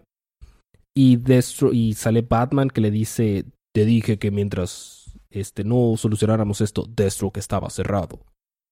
[0.94, 6.62] Y, Deathstroke- y sale Batman que le dice, te dije que mientras este, no solucionáramos
[6.62, 8.20] esto, Deathstroke estaba cerrado.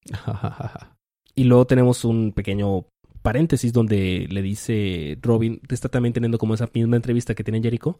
[1.37, 2.87] Y luego tenemos un pequeño
[3.25, 7.99] paréntesis donde le dice Robin, está también teniendo como esa misma entrevista que tiene Jericho,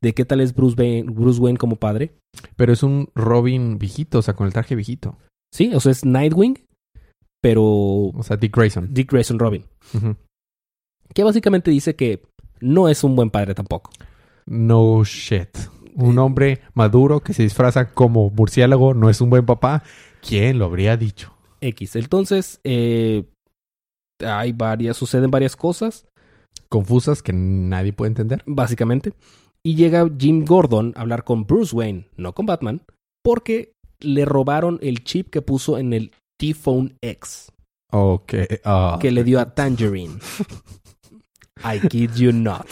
[0.00, 2.12] de qué tal es Bruce Wayne, Bruce Wayne como padre.
[2.54, 5.18] pero es un Robin viejito, o sea, con el traje viejito.
[5.52, 6.60] Sí, o sea, es Nightwing,
[7.42, 8.94] pero O sea, Dick Grayson.
[8.94, 9.64] Dick Grayson Robin.
[11.12, 12.22] Que básicamente dice que
[12.60, 13.90] no es un buen padre tampoco.
[14.46, 15.48] No shit.
[15.96, 19.82] Un hombre maduro que se disfraza como murciélago no es un buen papá.
[20.22, 21.34] ¿Quién lo habría dicho?
[21.60, 21.96] X.
[21.96, 23.24] Entonces, eh,
[24.24, 26.06] hay varias, suceden varias cosas,
[26.68, 28.42] Confusas que nadie puede entender.
[28.46, 29.12] básicamente.
[29.64, 32.82] Y llega Jim Gordon a hablar con Bruce Wayne, no con Batman,
[33.24, 37.52] porque le robaron el chip que puso en el T-Phone X,
[37.92, 38.34] Ok.
[38.64, 38.98] ah.
[39.00, 40.14] que le dio a Tangerine.
[41.64, 42.66] I kid you not.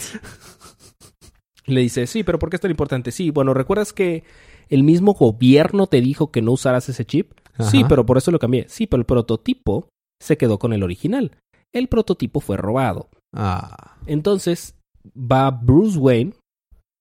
[1.65, 3.11] Le dice, sí, pero ¿por qué es tan importante?
[3.11, 4.23] Sí, bueno, ¿recuerdas que
[4.69, 7.31] el mismo gobierno te dijo que no usaras ese chip?
[7.59, 8.65] Sí, pero por eso lo cambié.
[8.69, 9.89] Sí, pero el prototipo
[10.21, 11.37] se quedó con el original.
[11.73, 13.09] El prototipo fue robado.
[13.33, 13.97] Ah.
[14.05, 14.75] Entonces
[15.15, 16.33] va Bruce Wayne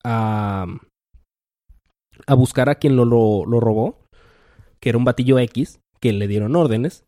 [0.05, 0.67] a,
[2.27, 4.05] a buscar a quien lo, lo, lo robó,
[4.81, 7.05] que era un batillo X, que le dieron órdenes,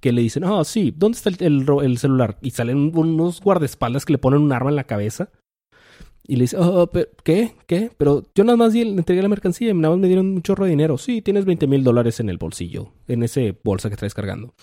[0.00, 2.38] que le dicen, ah, sí, ¿dónde está el, el el celular?
[2.42, 5.30] Y salen unos guardaespaldas que le ponen un arma en la cabeza.
[6.26, 7.52] Y le dice, "Ah, pe- ¿qué?
[7.66, 7.90] ¿Qué?
[7.98, 10.42] Pero yo nada más di- le entregué la mercancía y nada más me dieron un
[10.42, 10.96] chorro de dinero.
[10.96, 14.54] Sí, tienes 20 mil dólares en el bolsillo, en ese bolsa que traes cargando.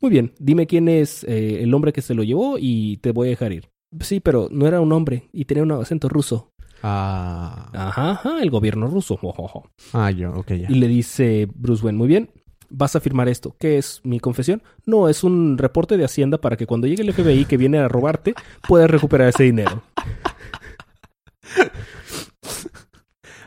[0.00, 3.28] Muy bien, dime quién es eh, el hombre que se lo llevó y te voy
[3.28, 3.70] a dejar ir.
[4.00, 6.52] Sí, pero no era un hombre y tenía un acento ruso.
[6.82, 7.70] Ah.
[7.72, 9.18] Ajá, ajá, el gobierno ruso.
[9.94, 10.66] Ah, yo, ok, ya.
[10.70, 12.28] Y le dice Bruce Wayne, muy bien,
[12.68, 13.56] vas a firmar esto.
[13.58, 14.62] ¿Qué es mi confesión?
[14.84, 17.88] No, es un reporte de Hacienda para que cuando llegue el FBI que viene a
[17.88, 18.34] robarte,
[18.68, 19.82] puedas recuperar ese dinero.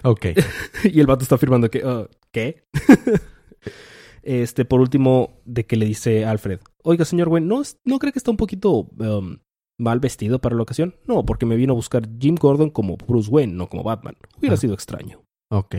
[0.03, 0.25] Ok.
[0.85, 2.63] y el vato está afirmando que, uh, ¿qué?
[4.23, 8.19] este, por último, de que le dice Alfred, oiga, señor Wayne, ¿no, ¿no cree que
[8.19, 9.37] está un poquito um,
[9.77, 10.95] mal vestido para la ocasión?
[11.05, 14.15] No, porque me vino a buscar Jim Gordon como Bruce Wayne, no como Batman.
[14.37, 14.57] Hubiera Ah.
[14.57, 15.21] sido extraño.
[15.51, 15.75] Ok.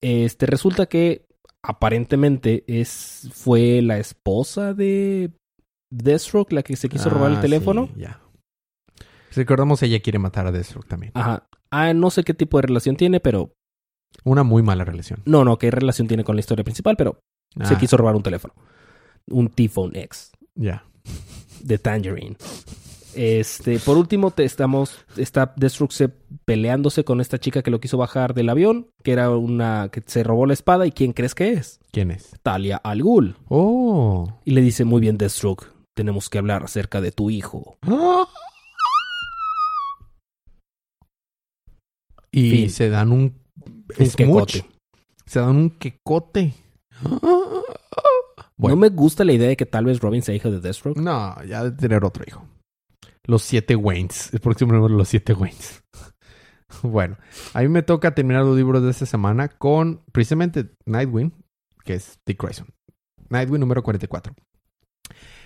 [0.00, 1.26] Este, resulta que
[1.62, 5.32] aparentemente es, fue la esposa de
[5.90, 7.88] Deathstroke la que se quiso robar el Ah, teléfono.
[7.94, 8.20] sí, ya.
[9.36, 11.12] Recordamos, ella quiere matar a Deathstroke también.
[11.14, 11.46] Ajá.
[11.70, 13.52] Ah, no sé qué tipo de relación tiene, pero
[14.24, 15.20] Una muy mala relación.
[15.26, 17.18] no, no, qué relación tiene con la historia principal, pero
[17.64, 18.54] se Ah, quiso robar un teléfono.
[19.28, 20.84] Un T-Phone X Ya.
[21.62, 22.36] de Tangerine.
[23.14, 26.12] Este, por último, te estamos, está Deathstroke
[26.44, 30.22] peleándose con esta chica que lo quiso bajar del avión, que era una que se
[30.22, 30.86] robó la espada.
[30.86, 31.80] ¿Y quién crees que es?
[31.92, 32.30] ¿Quién es?
[32.42, 33.36] Talia Al Ghul.
[33.48, 34.28] Oh.
[34.44, 37.78] Y le dice, muy bien, Deathstroke, tenemos que hablar acerca de tu hijo.
[42.36, 42.70] Y Fin.
[42.70, 43.34] se dan un...
[43.98, 44.64] Un quecote.
[45.24, 46.54] Se dan un quecote.
[48.58, 48.74] Bueno.
[48.76, 50.98] No me gusta la idea de que tal vez Robin sea hijo de Deathstroke.
[50.98, 52.46] No, ya de tener otro hijo.
[53.24, 54.32] Los siete Waynes.
[54.32, 55.82] El próximo número, los siete Waynes.
[56.82, 57.16] Bueno,
[57.54, 61.32] a mí me toca terminar los libros de esta semana con precisamente Nightwing,
[61.84, 62.66] que es Dick Grayson.
[63.30, 64.34] Nightwing número 44.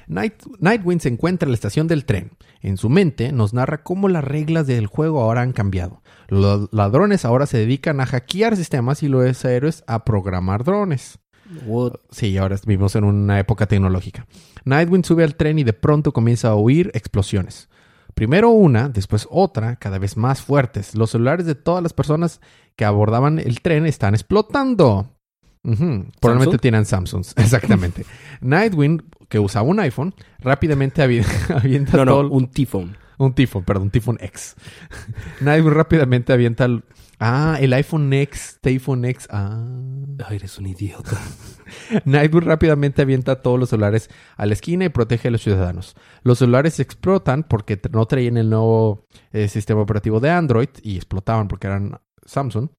[0.09, 2.31] Night- Nightwing se encuentra en la estación del tren.
[2.61, 6.03] En su mente nos narra cómo las reglas del juego ahora han cambiado.
[6.29, 11.19] Los ladrones ahora se dedican a hackear sistemas y los héroes a programar drones.
[11.67, 11.95] What?
[12.11, 14.27] Sí, ahora vivimos en una época tecnológica.
[14.65, 17.69] Nightwing sube al tren y de pronto comienza a oír explosiones.
[18.15, 20.95] Primero una, después otra, cada vez más fuertes.
[20.95, 22.41] Los celulares de todas las personas
[22.77, 25.17] que abordaban el tren están explotando.
[25.63, 26.17] Probablemente
[26.53, 26.61] ¿Samsung?
[26.61, 28.05] tienen Samsungs, exactamente.
[28.41, 32.23] Nightwing, que usaba un iPhone, rápidamente avi- avienta No, todo...
[32.25, 32.97] no, un T-Phone.
[33.19, 34.57] Un Tifón, perdón, un Tifón X.
[35.43, 36.85] Nightwing rápidamente avienta el...
[37.19, 39.29] Ah, el iPhone X, iPhone X.
[39.31, 39.63] Ah...
[40.27, 41.19] Ay, eres un idiota.
[42.07, 45.97] Nightwing rápidamente avienta todos los celulares a la esquina y protege a los ciudadanos.
[46.23, 51.47] Los celulares explotan porque no traían el nuevo eh, sistema operativo de Android y explotaban
[51.47, 52.71] porque eran Samsung.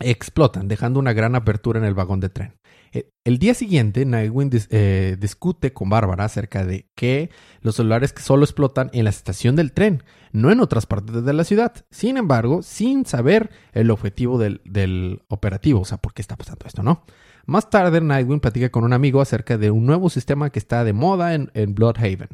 [0.00, 2.54] Explotan, dejando una gran apertura en el vagón de tren.
[2.92, 7.30] Eh, El día siguiente, Nightwing eh, discute con Bárbara acerca de que
[7.60, 11.32] los celulares que solo explotan en la estación del tren, no en otras partes de
[11.32, 11.72] la ciudad.
[11.90, 16.82] Sin embargo, sin saber el objetivo del, operativo, o sea, por qué está pasando esto,
[16.82, 17.04] ¿no?
[17.46, 20.92] Más tarde, Nightwing platica con un amigo acerca de un nuevo sistema que está de
[20.92, 22.28] moda en Bloodhaven.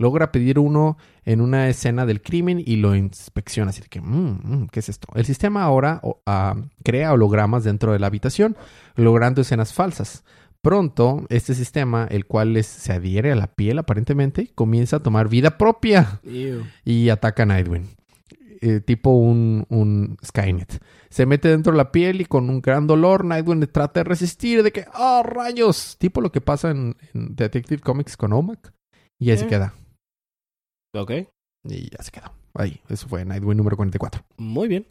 [0.00, 3.68] Logra pedir uno en una escena del crimen y lo inspecciona.
[3.70, 5.08] Así de que, "Mm, mm, ¿qué es esto?
[5.14, 8.56] El sistema ahora ah, crea hologramas dentro de la habitación,
[8.96, 10.24] logrando escenas falsas.
[10.62, 15.56] Pronto, este sistema, el cual se adhiere a la piel aparentemente, comienza a tomar vida
[15.58, 16.20] propia
[16.84, 17.86] y ataca a Nightwing.
[18.62, 20.82] Eh, tipo un, un Skynet.
[21.08, 24.62] Se mete dentro de la piel y con un gran dolor Nightwing trata de resistir
[24.62, 25.96] de que ¡ah, rayos!
[25.98, 28.72] Tipo lo que pasa en, en Detective Comics con OMAC.
[29.18, 29.48] Y ahí se Eh.
[29.48, 29.72] queda.
[30.94, 31.10] Ok.
[31.64, 32.32] Y ya se quedó.
[32.54, 34.22] Ahí, eso fue Nightwing número 44.
[34.38, 34.86] Muy bien.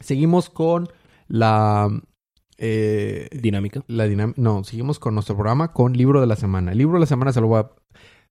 [0.00, 0.88] Seguimos con
[1.28, 1.88] la...
[2.58, 3.84] eh, Dinámica.
[3.88, 6.72] la dinam- No, seguimos con nuestro programa con Libro de la Semana.
[6.72, 7.70] El Libro de la Semana se lo voy a...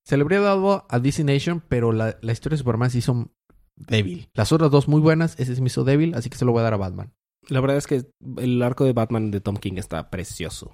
[0.06, 3.32] Se le habría dado a DC Nation, pero la, la historia de Superman se hizo
[3.78, 4.28] débil.
[4.34, 6.60] Las otras dos muy buenas, ese se me hizo débil, así que se lo voy
[6.60, 7.14] a dar a Batman.
[7.48, 8.04] La verdad es que
[8.38, 10.74] el arco de Batman de Tom King está precioso.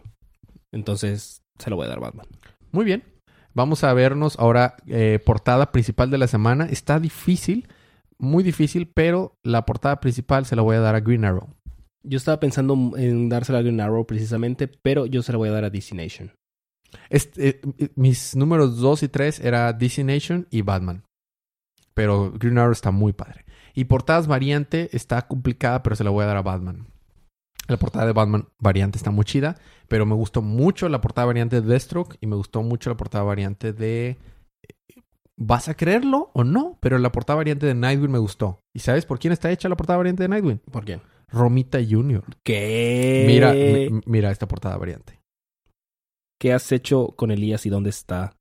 [0.71, 2.27] Entonces, se lo voy a dar a Batman.
[2.71, 3.03] Muy bien.
[3.59, 6.67] Vamos a vernos ahora eh, portada principal de la semana.
[6.71, 7.67] Está difícil,
[8.17, 11.49] muy difícil, pero la portada principal se la voy a dar a Green Arrow.
[12.01, 15.51] Yo estaba pensando en dársela a Green Arrow precisamente, pero yo se la voy a
[15.51, 16.31] dar a DC Nation.
[17.09, 21.03] Este, eh, mis números 2 y 3 era DC Nation y Batman.
[21.93, 23.43] Pero Green Arrow está muy padre.
[23.73, 26.87] Y portadas variante está complicada, pero se la voy a dar a Batman.
[27.69, 29.55] La portada de Batman variante está muy chida,
[29.87, 33.23] pero me gustó mucho la portada variante de Deathstroke y me gustó mucho la portada
[33.23, 34.17] variante de...
[35.37, 36.77] ¿Vas a creerlo o no?
[36.81, 38.59] Pero la portada variante de Nightwing me gustó.
[38.75, 40.57] ¿Y sabes por quién está hecha la portada variante de Nightwing?
[40.71, 41.01] ¿Por quién?
[41.29, 42.23] Romita Jr.
[42.43, 43.23] ¿Qué?
[43.25, 45.21] Mira, mi- mira esta portada variante.
[46.41, 48.33] ¿Qué has hecho con Elías y dónde está?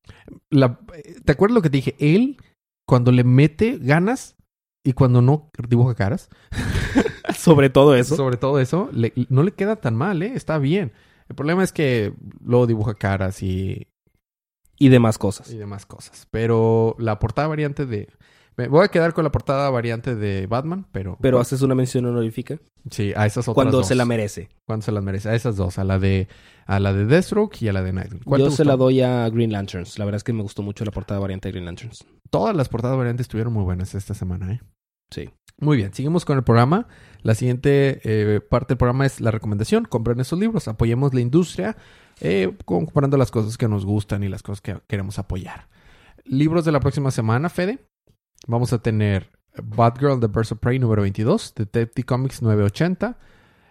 [0.50, 0.80] la-
[1.24, 1.96] ¿Te acuerdas lo que te dije?
[2.00, 2.38] Él,
[2.86, 4.36] cuando le mete ganas
[4.84, 6.28] y cuando no dibuja caras,
[7.36, 8.16] Sobre todo eso.
[8.16, 10.32] sobre todo eso, le- no le queda tan mal, ¿eh?
[10.34, 10.92] Está bien.
[11.28, 13.86] El problema es que luego dibuja caras y,
[14.78, 15.50] Y demás cosas.
[15.50, 16.26] y demás cosas.
[16.30, 18.08] Pero la portada variante de...
[18.58, 21.16] Me voy a quedar con la portada variante de Batman, pero...
[21.20, 22.58] Pero haces una mención honorífica
[22.90, 23.86] Sí, a esas otras cuando dos.
[23.88, 24.48] se la merece.
[24.66, 25.28] Cuando se las merece.
[25.28, 25.78] A esas dos.
[25.78, 26.26] A la de,
[26.66, 28.22] a la de Deathstroke y a la de Nightwing.
[28.24, 29.98] ¿Cuál Yo te se la doy a Green Lanterns.
[29.98, 32.04] La verdad es que me gustó mucho la portada variante de Green Lanterns.
[32.30, 34.60] Todas las portadas variantes estuvieron muy buenas esta semana, ¿eh?
[35.10, 35.30] Sí.
[35.60, 36.86] Muy bien, seguimos con el programa.
[37.22, 39.84] La siguiente eh, parte del programa es la recomendación.
[39.84, 41.76] Compren esos libros, apoyemos la industria,
[42.20, 45.68] eh, comprando las cosas que nos gustan y las cosas que queremos apoyar.
[46.24, 47.78] Libros de la próxima semana, Fede.
[48.46, 49.30] Vamos a tener
[49.62, 53.16] Batgirl, The Birds of Prey número 22, Detective Comics 980.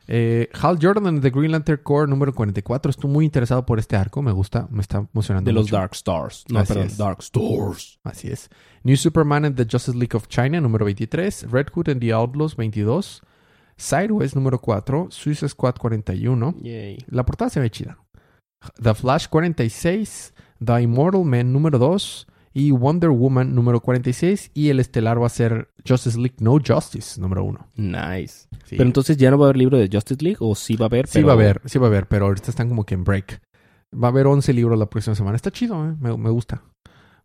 [0.10, 2.90] Eh, Hal Jordan The Green Lantern Corps número 44.
[2.90, 4.22] Estoy muy interesado por este arco.
[4.22, 5.50] Me gusta, me está emocionando.
[5.50, 5.70] De los.
[5.70, 6.46] Dark Stars.
[6.50, 6.98] No, Así perdón, es.
[6.98, 8.00] Dark Stars.
[8.04, 8.50] Así es.
[8.84, 11.52] New Superman and the Justice League of China número 23.
[11.52, 13.22] Red Hood and the Outlaws 22.
[13.76, 15.08] Sideways número 4.
[15.12, 16.56] Suicide Squad 41.
[16.62, 17.04] Yay.
[17.10, 17.98] La portada se ve chida.
[18.82, 20.34] The Flash 46.
[20.64, 22.28] The Immortal Man número 2.
[22.58, 24.50] Y Wonder Woman número 46.
[24.56, 27.70] Y el estelar va a ser Justice League No Justice número 1.
[27.76, 28.48] Nice.
[28.66, 28.78] Sí.
[28.78, 30.88] Pero entonces ya no va a haber libro de Justice League o sí va a
[30.88, 31.06] haber.
[31.06, 33.04] Sí pero- va a haber, sí va a haber, pero ahorita están como que en
[33.04, 33.42] break.
[33.94, 35.36] Va a haber 11 libros la próxima semana.
[35.36, 35.96] Está chido, ¿eh?
[36.00, 36.64] me, me gusta.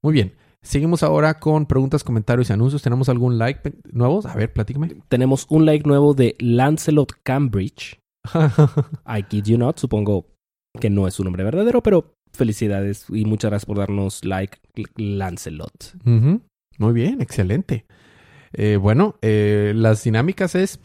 [0.02, 0.34] Muy bien.
[0.60, 2.82] Seguimos ahora con preguntas, comentarios y anuncios.
[2.82, 4.26] ¿Tenemos algún like nuevos?
[4.26, 4.96] A ver, platícame.
[5.08, 7.98] Tenemos un like nuevo de Lancelot Cambridge.
[9.06, 9.78] I kid you not.
[9.78, 10.26] Supongo
[10.78, 14.58] que no es su nombre verdadero, pero felicidades y muchas gracias por darnos like,
[14.96, 15.94] Lancelot.
[16.04, 17.86] Muy bien, excelente.
[18.52, 20.80] Eh, bueno, eh, las dinámicas es,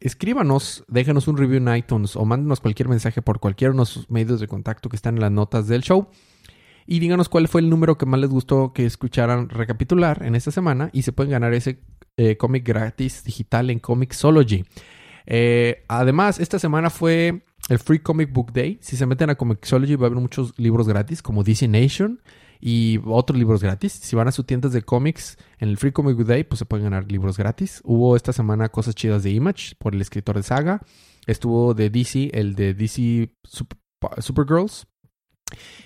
[0.00, 4.40] escríbanos, déjenos un review en iTunes o mándenos cualquier mensaje por cualquiera de nuestros medios
[4.40, 6.08] de contacto que están en las notas del show.
[6.86, 10.50] Y díganos cuál fue el número que más les gustó que escucharan recapitular en esta
[10.50, 11.80] semana y se pueden ganar ese
[12.16, 14.64] eh, cómic gratis digital en Comixology.
[15.88, 18.78] Además, esta semana fue el Free Comic Book Day.
[18.80, 22.20] Si se meten a Comixology va a haber muchos libros gratis como DC Nation
[22.60, 23.92] y otros libros gratis.
[23.92, 26.66] Si van a sus tiendas de cómics en el Free Comic Book Day, pues se
[26.66, 27.80] pueden ganar libros gratis.
[27.84, 30.80] Hubo esta semana cosas chidas de Image por el escritor de Saga.
[31.26, 33.76] Estuvo de DC, el de DC Sup-
[34.18, 34.86] Supergirls.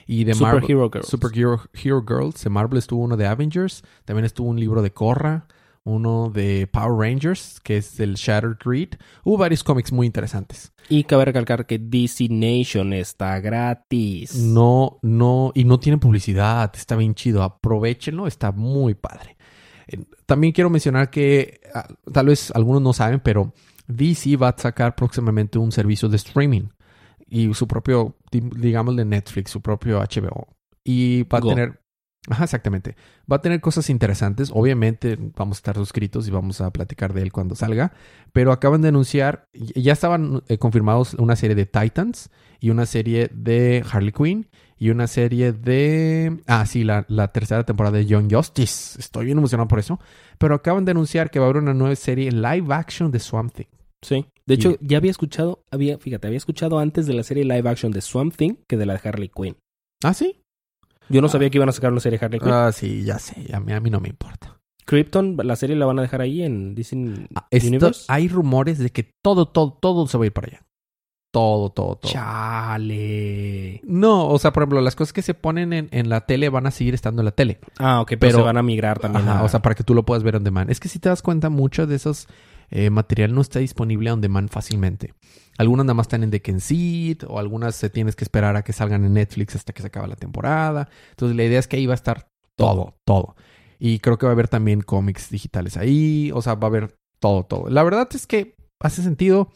[0.06, 0.62] Y de Marvel.
[0.62, 1.08] Superhero Girls.
[1.08, 2.42] Superhero Hero Girls.
[2.44, 3.82] De Marvel estuvo uno de Avengers.
[4.04, 5.46] También estuvo un libro de Korra.
[5.88, 8.90] Uno de Power Rangers, que es del Shattered Creed.
[9.24, 10.72] Hubo varios cómics muy interesantes.
[10.88, 14.34] Y cabe recalcar que DC Nation está gratis.
[14.36, 16.70] No, no, y no tiene publicidad.
[16.74, 17.42] Está bien chido.
[17.42, 19.36] Aprovechenlo, está muy padre.
[20.26, 23.52] También quiero mencionar que ah, tal vez algunos no saben, pero
[23.86, 26.68] DC va a sacar próximamente un servicio de streaming
[27.26, 30.48] y su propio, di- digamos, de Netflix, su propio HBO.
[30.84, 31.48] Y va a Go.
[31.48, 31.80] tener,
[32.30, 32.96] ajá, exactamente,
[33.30, 34.50] va a tener cosas interesantes.
[34.52, 37.92] Obviamente vamos a estar suscritos y vamos a platicar de él cuando salga.
[38.32, 43.30] Pero acaban de anunciar, ya estaban eh, confirmados una serie de Titans y una serie
[43.32, 46.40] de Harley Quinn y una serie de...
[46.46, 48.98] Ah, sí, la, la tercera temporada de Young Justice.
[49.00, 49.98] Estoy bien emocionado por eso.
[50.38, 53.52] Pero acaban de anunciar que va a haber una nueva serie live action de Swamp
[53.54, 53.66] Thing.
[54.02, 54.26] Sí.
[54.46, 57.68] De hecho, Y- ya había escuchado, había, fíjate, había escuchado antes de la serie live
[57.68, 59.56] action de Swamp Thing que de la de Harley Quinn.
[60.04, 60.40] ¿Ah, sí?
[61.08, 61.30] Yo no Ah.
[61.30, 62.52] sabía que iban a sacar una serie de Harley Quinn.
[62.52, 63.46] Ah, sí, ya sé.
[63.54, 64.58] A mí, a mí no me importa.
[64.84, 68.04] Krypton, la serie la van a dejar ahí en Disney Ah, esto- Universe.
[68.08, 70.62] hay rumores de que todo, todo, todo se va a ir para allá.
[71.30, 72.10] Todo, todo, todo.
[72.10, 73.80] Chale.
[73.84, 76.66] No, o sea, por ejemplo, las cosas que se ponen en, en la tele van
[76.66, 77.58] a seguir estando en la tele.
[77.78, 79.28] Ah, ok, pero, Pero- se van a migrar también.
[79.28, 80.70] Ajá, a- O sea, para que tú lo puedas ver on demand.
[80.70, 82.28] Es que si te das cuenta, mucho de esos
[82.70, 85.14] eh, material no está disponible on demand fácilmente.
[85.56, 88.62] Algunas nada más están en Deck and Seed, o algunas se tienes que esperar a
[88.62, 90.88] que salgan en Netflix hasta que se acaba la temporada.
[91.10, 93.34] Entonces la idea es que ahí va a estar todo, todo.
[93.78, 96.30] Y creo que va a haber también cómics digitales ahí.
[96.34, 97.70] O sea, va a haber todo, todo.
[97.70, 99.50] La verdad es que hace sentido.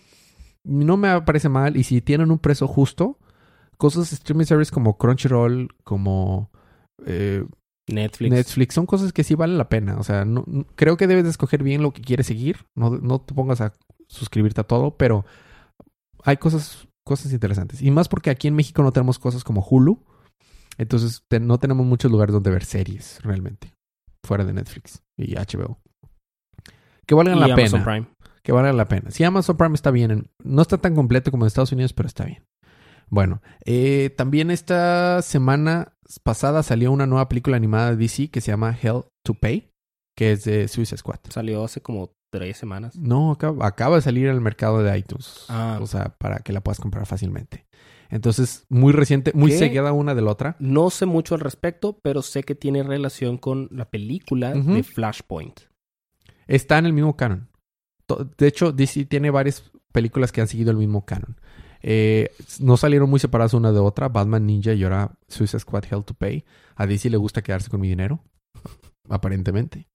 [0.64, 1.76] No me parece mal.
[1.76, 3.18] Y si tienen un precio justo,
[3.76, 6.52] cosas streaming service como Crunchyroll, como
[7.04, 7.44] eh,
[7.88, 8.30] Netflix.
[8.32, 9.96] Netflix, son cosas que sí valen la pena.
[9.98, 12.58] O sea, no, no- creo que debes de escoger bien lo que quieres seguir.
[12.74, 13.72] No, no te pongas a
[14.08, 15.24] suscribirte a todo, pero
[16.24, 17.82] hay cosas, cosas interesantes.
[17.82, 19.98] Y más porque aquí en México no tenemos cosas como Hulu.
[20.78, 23.74] Entonces te- no tenemos muchos lugares donde ver series realmente.
[24.24, 25.78] Fuera de Netflix y HBO.
[27.06, 27.84] Que valgan y la Amazon pena.
[27.84, 28.06] Prime.
[28.42, 29.10] Que valgan la pena.
[29.10, 30.10] Sí, Amazon Prime está bien.
[30.10, 32.44] en- No está tan completo como en Estados Unidos, pero está bien.
[33.08, 38.50] Bueno, eh, también esta semana pasada salió una nueva película animada de DC que se
[38.50, 39.70] llama Hell to Pay,
[40.16, 41.20] que es de Suicide Squad.
[41.28, 42.96] Salió hace como tres semanas.
[42.96, 45.44] No, acaba, acaba de salir al mercado de iTunes.
[45.48, 45.78] Ah.
[45.80, 47.66] O sea, para que la puedas comprar fácilmente.
[48.08, 49.58] Entonces, muy reciente, muy ¿Qué?
[49.58, 50.56] seguida una de la otra.
[50.58, 55.60] No sé mucho al respecto, pero sé que tiene relación con la película de Flashpoint.
[56.46, 57.48] Está en el mismo canon.
[58.36, 61.36] De hecho, DC tiene varias películas que han seguido el mismo canon.
[61.82, 62.30] Eh,
[62.60, 64.08] no salieron muy separadas una de otra.
[64.08, 66.44] Batman Ninja y ahora Suicide Squad Hell to Pay.
[66.76, 68.20] A DC le gusta quedarse con mi dinero.
[69.08, 69.88] Aparentemente.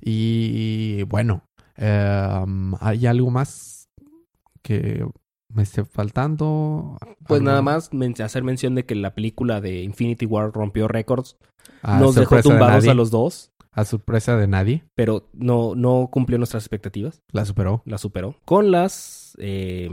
[0.00, 1.44] Y bueno,
[1.76, 3.88] em, ¿hay algo más
[4.62, 5.06] que
[5.52, 6.96] me esté faltando?
[7.26, 7.50] Pues ¿Algo?
[7.50, 11.36] nada más men- hacer mención de que la película de Infinity War rompió récords.
[11.82, 13.50] Ah, Nos dejó de tumbados a los dos.
[13.72, 14.84] a sorpresa de nadie.
[14.94, 17.22] pero no, no cumplió nuestras expectativas.
[17.32, 17.82] La superó.
[17.86, 18.36] La superó.
[18.44, 19.88] Con las eh,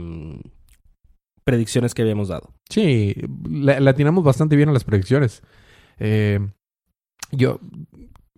[1.44, 2.52] predicciones que habíamos dado.
[2.68, 3.14] Sí,
[3.48, 5.42] la, la atinamos bastante bien a las predicciones.
[5.98, 6.40] Eh,
[7.30, 7.60] yo,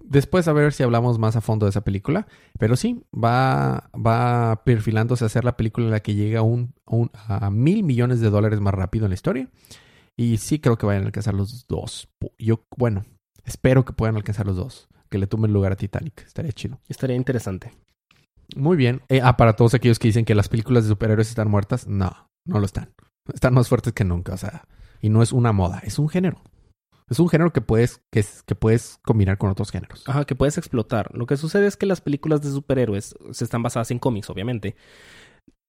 [0.03, 2.27] después a ver si hablamos más a fondo de esa película,
[2.59, 6.75] pero sí, va, va perfilándose a ser la película en la que llega a un,
[6.87, 9.49] un- a mil millones de dólares más rápido en la historia.
[10.17, 12.09] Y sí creo que vayan a alcanzar los dos.
[12.39, 13.05] Yo, bueno,
[13.45, 14.89] espero que puedan alcanzar los dos.
[15.11, 16.25] Que le tomen lugar a Titanic.
[16.25, 16.81] Estaría chido.
[16.89, 17.73] Estaría interesante.
[18.57, 19.01] Muy bien.
[19.09, 22.29] Eh, ah, para todos aquellos que dicen que las películas de superhéroes están muertas, no,
[22.47, 22.93] no lo están.
[23.33, 24.65] Están más fuertes que nunca, o sea,
[25.01, 26.43] y no es una moda, es un género.
[27.09, 30.05] Es un género que puedes, que, es- que puedes combinar con otros géneros.
[30.09, 31.15] Ajá, que puedes explotar.
[31.15, 34.75] Lo que sucede es que las películas de superhéroes se están basadas en cómics, obviamente.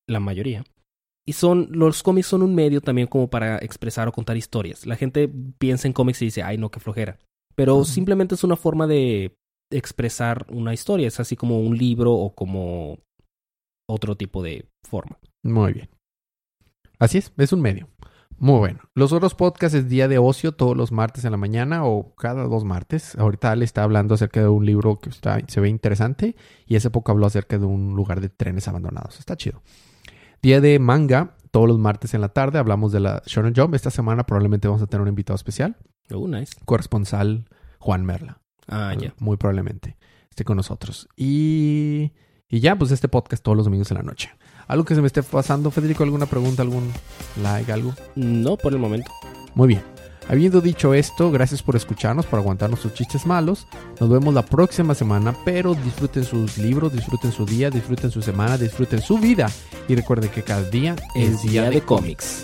[0.07, 0.63] La mayoría.
[1.28, 4.86] Y son, los cómics son un medio también como para expresar o contar historias.
[4.86, 7.17] La gente piensa en cómics y dice, ay, no, qué flojera.
[7.55, 9.36] Pero simplemente es una forma de
[9.73, 11.07] expresar una historia.
[11.07, 12.99] Es así como un libro o como
[13.89, 15.17] otro tipo de forma.
[15.43, 15.89] Muy bien.
[17.05, 17.87] Así es, es un medio.
[18.39, 18.79] Muy bueno.
[18.95, 22.45] Los otros podcasts es día de ocio todos los martes en la mañana o cada
[22.45, 23.15] dos martes.
[23.15, 26.35] Ahorita Ale está hablando acerca de un libro que está, se ve interesante
[26.65, 29.19] y hace poco habló acerca de un lugar de trenes abandonados.
[29.19, 29.61] Está chido.
[30.41, 32.57] Día de manga todos los martes en la tarde.
[32.57, 33.75] Hablamos de la Shonen Jump.
[33.75, 35.77] Esta semana probablemente vamos a tener un invitado especial.
[36.11, 36.53] Oh, nice.
[36.65, 37.45] Corresponsal
[37.77, 38.41] Juan Merla.
[38.67, 39.13] Ah, ya.
[39.19, 39.95] Muy probablemente
[40.31, 41.07] esté con nosotros.
[41.15, 42.13] Y,
[42.49, 44.31] y ya, pues este podcast todos los domingos en la noche.
[44.68, 46.03] ¿Algo que se me esté pasando, Federico?
[46.03, 46.91] ¿Alguna pregunta, algún
[47.41, 47.93] like, algo?
[48.16, 49.11] No por el momento.
[49.53, 49.95] Muy bien.
[50.28, 53.68] Habiendo dicho esto, gracias por escucharnos, por aguantarnos sus chistes malos.
[53.99, 58.57] Nos vemos la próxima semana, pero disfruten sus libros, disfruten su día, disfruten su semana,
[58.57, 59.51] disfruten su vida.
[59.88, 62.43] Y recuerden que cada día Es día de cómics.